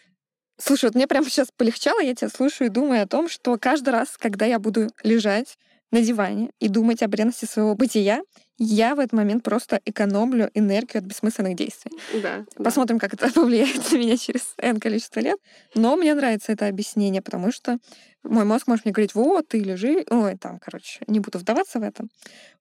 Слушай, 0.61 0.85
вот 0.85 0.95
мне 0.95 1.07
прямо 1.07 1.25
сейчас 1.29 1.47
полегчало, 1.55 2.01
я 2.01 2.13
тебя 2.13 2.29
слушаю 2.29 2.67
и 2.67 2.71
думаю 2.71 3.03
о 3.03 3.07
том, 3.07 3.29
что 3.29 3.57
каждый 3.57 3.89
раз, 3.89 4.17
когда 4.17 4.45
я 4.45 4.59
буду 4.59 4.89
лежать 5.03 5.57
на 5.91 6.01
диване 6.01 6.51
и 6.59 6.67
думать 6.67 7.01
о 7.01 7.07
бренности 7.07 7.45
своего 7.45 7.75
бытия, 7.75 8.21
я 8.57 8.93
в 8.93 8.99
этот 8.99 9.13
момент 9.13 9.43
просто 9.43 9.79
экономлю 9.85 10.51
энергию 10.53 10.99
от 10.99 11.05
бессмысленных 11.05 11.55
действий. 11.55 11.91
Да, 12.21 12.45
Посмотрим, 12.61 12.97
да. 12.97 13.07
как 13.07 13.13
это 13.13 13.33
повлияет 13.33 13.91
на 13.91 13.97
меня 13.97 14.17
через 14.17 14.53
N 14.57 14.79
количество 14.79 15.21
лет. 15.21 15.39
Но 15.75 15.95
мне 15.95 16.13
нравится 16.13 16.51
это 16.51 16.67
объяснение, 16.67 17.21
потому 17.21 17.51
что 17.51 17.77
мой 18.23 18.43
мозг 18.43 18.67
может 18.67 18.85
мне 18.85 18.91
говорить, 18.91 19.15
вот, 19.15 19.47
ты 19.47 19.59
лежи, 19.59 20.05
ой, 20.09 20.37
там, 20.37 20.59
короче, 20.59 20.99
не 21.07 21.19
буду 21.19 21.39
вдаваться 21.39 21.79
в 21.79 21.83
это. 21.83 22.03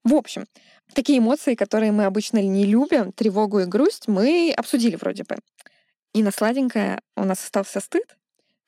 В 0.04 0.14
общем, 0.14 0.44
такие 0.94 1.18
эмоции, 1.18 1.56
которые 1.56 1.90
мы 1.90 2.04
обычно 2.04 2.38
не 2.38 2.64
любим, 2.64 3.12
тревогу 3.12 3.60
и 3.60 3.64
грусть, 3.64 4.06
мы 4.06 4.54
обсудили 4.56 4.96
вроде 4.96 5.24
бы. 5.24 5.36
И 6.14 6.22
на 6.22 6.30
сладенькое 6.30 7.00
у 7.16 7.24
нас 7.24 7.42
остался 7.42 7.80
стыд. 7.80 8.16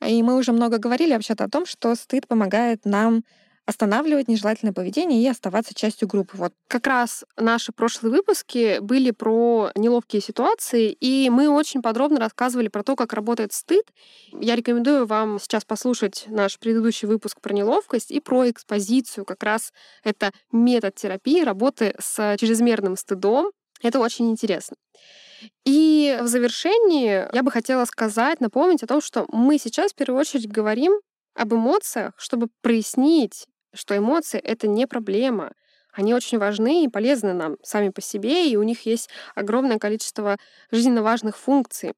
И 0.04 0.22
мы 0.22 0.36
уже 0.36 0.52
много 0.52 0.78
говорили 0.78 1.12
вообще-то 1.12 1.44
о 1.44 1.48
том, 1.48 1.66
что 1.66 1.94
стыд 1.94 2.26
помогает 2.26 2.84
нам 2.84 3.22
останавливать 3.70 4.28
нежелательное 4.28 4.74
поведение 4.74 5.22
и 5.22 5.28
оставаться 5.28 5.74
частью 5.74 6.08
группы. 6.08 6.36
Вот. 6.36 6.52
Как 6.68 6.86
раз 6.86 7.24
наши 7.36 7.72
прошлые 7.72 8.12
выпуски 8.12 8.80
были 8.80 9.12
про 9.12 9.70
неловкие 9.76 10.20
ситуации, 10.20 10.90
и 10.90 11.30
мы 11.30 11.48
очень 11.48 11.80
подробно 11.80 12.18
рассказывали 12.18 12.68
про 12.68 12.82
то, 12.82 12.96
как 12.96 13.12
работает 13.12 13.52
стыд. 13.52 13.86
Я 14.32 14.56
рекомендую 14.56 15.06
вам 15.06 15.38
сейчас 15.38 15.64
послушать 15.64 16.24
наш 16.26 16.58
предыдущий 16.58 17.06
выпуск 17.06 17.40
про 17.40 17.54
неловкость 17.54 18.10
и 18.10 18.20
про 18.20 18.50
экспозицию. 18.50 19.24
Как 19.24 19.42
раз 19.42 19.72
это 20.02 20.32
метод 20.50 20.96
терапии 20.96 21.42
работы 21.42 21.94
с 21.98 22.36
чрезмерным 22.38 22.96
стыдом. 22.96 23.52
Это 23.82 24.00
очень 24.00 24.30
интересно. 24.30 24.76
И 25.64 26.18
в 26.20 26.26
завершении 26.26 27.24
я 27.34 27.42
бы 27.42 27.50
хотела 27.50 27.84
сказать, 27.84 28.40
напомнить 28.40 28.82
о 28.82 28.86
том, 28.86 29.00
что 29.00 29.26
мы 29.28 29.58
сейчас 29.58 29.92
в 29.92 29.94
первую 29.94 30.20
очередь 30.20 30.48
говорим 30.50 30.92
об 31.34 31.54
эмоциях, 31.54 32.12
чтобы 32.16 32.48
прояснить 32.60 33.46
что 33.74 33.96
эмоции— 33.96 34.38
это 34.44 34.68
не 34.68 34.86
проблема. 34.86 35.52
Они 35.92 36.14
очень 36.14 36.38
важны 36.38 36.84
и 36.84 36.88
полезны 36.88 37.32
нам 37.32 37.56
сами 37.62 37.88
по 37.88 38.00
себе, 38.00 38.50
и 38.50 38.56
у 38.56 38.62
них 38.62 38.86
есть 38.86 39.08
огромное 39.34 39.78
количество 39.78 40.36
жизненно 40.70 41.02
важных 41.02 41.36
функций. 41.36 41.92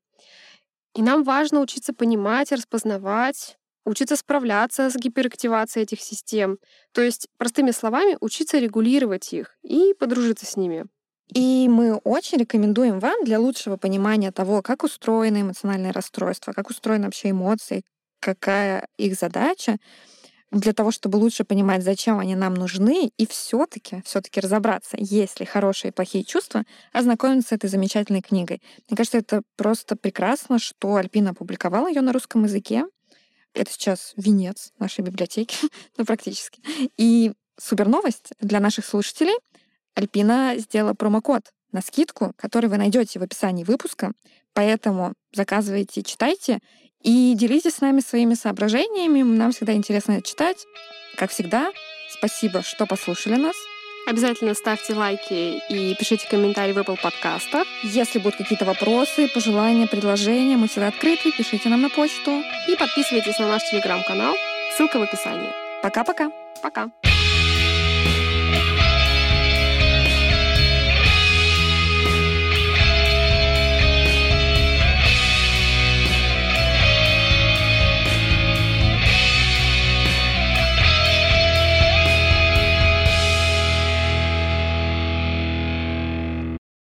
И 0.95 1.03
нам 1.03 1.25
важно 1.25 1.61
учиться 1.61 1.93
понимать 1.93 2.53
распознавать, 2.53 3.57
учиться 3.85 4.17
справляться 4.17 4.91
с 4.91 4.97
гиперактивацией 4.97 5.85
этих 5.85 6.01
систем. 6.01 6.59
То 6.93 7.03
есть, 7.03 7.29
простыми 7.39 7.71
словами, 7.71 8.17
учиться 8.21 8.59
регулировать 8.59 9.33
их 9.33 9.57
и 9.63 9.95
подружиться 9.99 10.47
с 10.47 10.57
ними. 10.57 10.87
И 11.35 11.67
мы 11.69 11.97
очень 11.97 12.39
рекомендуем 12.39 12.99
вам 12.99 13.25
для 13.25 13.41
лучшего 13.41 13.77
понимания 13.77 14.33
того, 14.33 14.61
как 14.61 14.85
устроено 14.85 15.41
эмоциональное 15.41 15.93
расстройство, 15.93 16.53
как 16.53 16.69
устроены 16.69 17.07
вообще 17.07 17.31
эмоции, 17.31 17.83
какая 18.21 18.87
их 18.99 19.15
задача, 19.15 19.79
для 20.53 20.75
того, 20.75 20.91
чтобы 20.91 21.17
лучше 21.17 21.45
понимать, 21.45 21.83
зачем 21.83 22.19
они 22.19 22.35
нам 22.35 22.55
нужны, 22.55 23.11
и 23.17 23.27
все-таки, 23.27 24.03
все-таки 24.05 24.39
разобраться, 24.39 24.97
есть 25.01 25.41
ли 25.41 25.47
хорошие 25.47 25.91
и 25.91 25.95
плохие 25.95 26.25
чувства, 26.25 26.65
ознакомиться 26.93 27.49
с 27.49 27.53
этой 27.53 27.71
замечательной 27.71 28.21
книгой. 28.21 28.61
Мне 28.89 28.97
кажется, 28.97 29.19
это 29.19 29.43
просто 29.57 29.97
прекрасно, 29.97 30.59
что 30.59 30.97
Альпина 30.97 31.31
опубликовала 31.31 31.89
ее 31.89 32.03
на 32.03 32.13
русском 32.13 32.45
языке. 32.45 32.85
Это 33.55 33.71
сейчас 33.73 34.13
венец 34.17 34.73
нашей 34.79 35.03
библиотеки, 35.03 35.57
ну, 35.97 36.05
практически. 36.05 36.61
И 36.99 37.33
супер 37.59 37.89
новость 37.89 38.33
для 38.39 38.61
наших 38.61 38.85
слушателей. 38.85 39.35
Альпина 39.95 40.55
сделала 40.59 40.95
промокод 40.95 41.51
на 41.73 41.81
скидку, 41.81 42.35
который 42.37 42.69
вы 42.69 42.77
найдете 42.77 43.19
в 43.19 43.23
описании 43.23 43.65
выпуска. 43.65 44.13
Поэтому 44.53 45.15
заказывайте, 45.33 46.03
читайте 46.03 46.61
и 47.03 47.35
делитесь 47.35 47.77
с 47.77 47.81
нами 47.81 48.01
своими 48.01 48.35
соображениями. 48.35 49.23
Нам 49.23 49.53
всегда 49.53 49.73
интересно 49.75 50.23
читать. 50.23 50.67
Как 51.17 51.31
всегда, 51.31 51.71
спасибо, 52.11 52.63
что 52.63 52.87
послушали 52.87 53.37
нас. 53.37 53.57
Обязательно 54.07 54.55
ставьте 54.55 54.95
лайки 54.95 55.63
и 55.69 55.95
пишите 55.95 56.27
комментарии 56.29 56.73
в 56.73 56.79
Apple 56.79 57.01
подкастах. 57.01 57.67
Если 57.85 58.19
будут 58.19 58.37
какие-то 58.37 58.65
вопросы, 58.65 59.29
пожелания, 59.33 59.87
предложения, 59.87 60.57
мы 60.57 60.67
всегда 60.67 60.89
открыты. 60.89 61.31
Пишите 61.31 61.69
нам 61.69 61.83
на 61.83 61.89
почту. 61.89 62.43
И 62.69 62.77
подписывайтесь 62.77 63.39
на 63.39 63.49
наш 63.49 63.63
телеграм-канал. 63.71 64.35
Ссылка 64.77 64.99
в 64.99 65.03
описании. 65.03 65.51
Пока-пока. 65.83 66.31
Пока. 66.63 66.85
-пока. 66.85 66.91
Пока. 66.91 67.02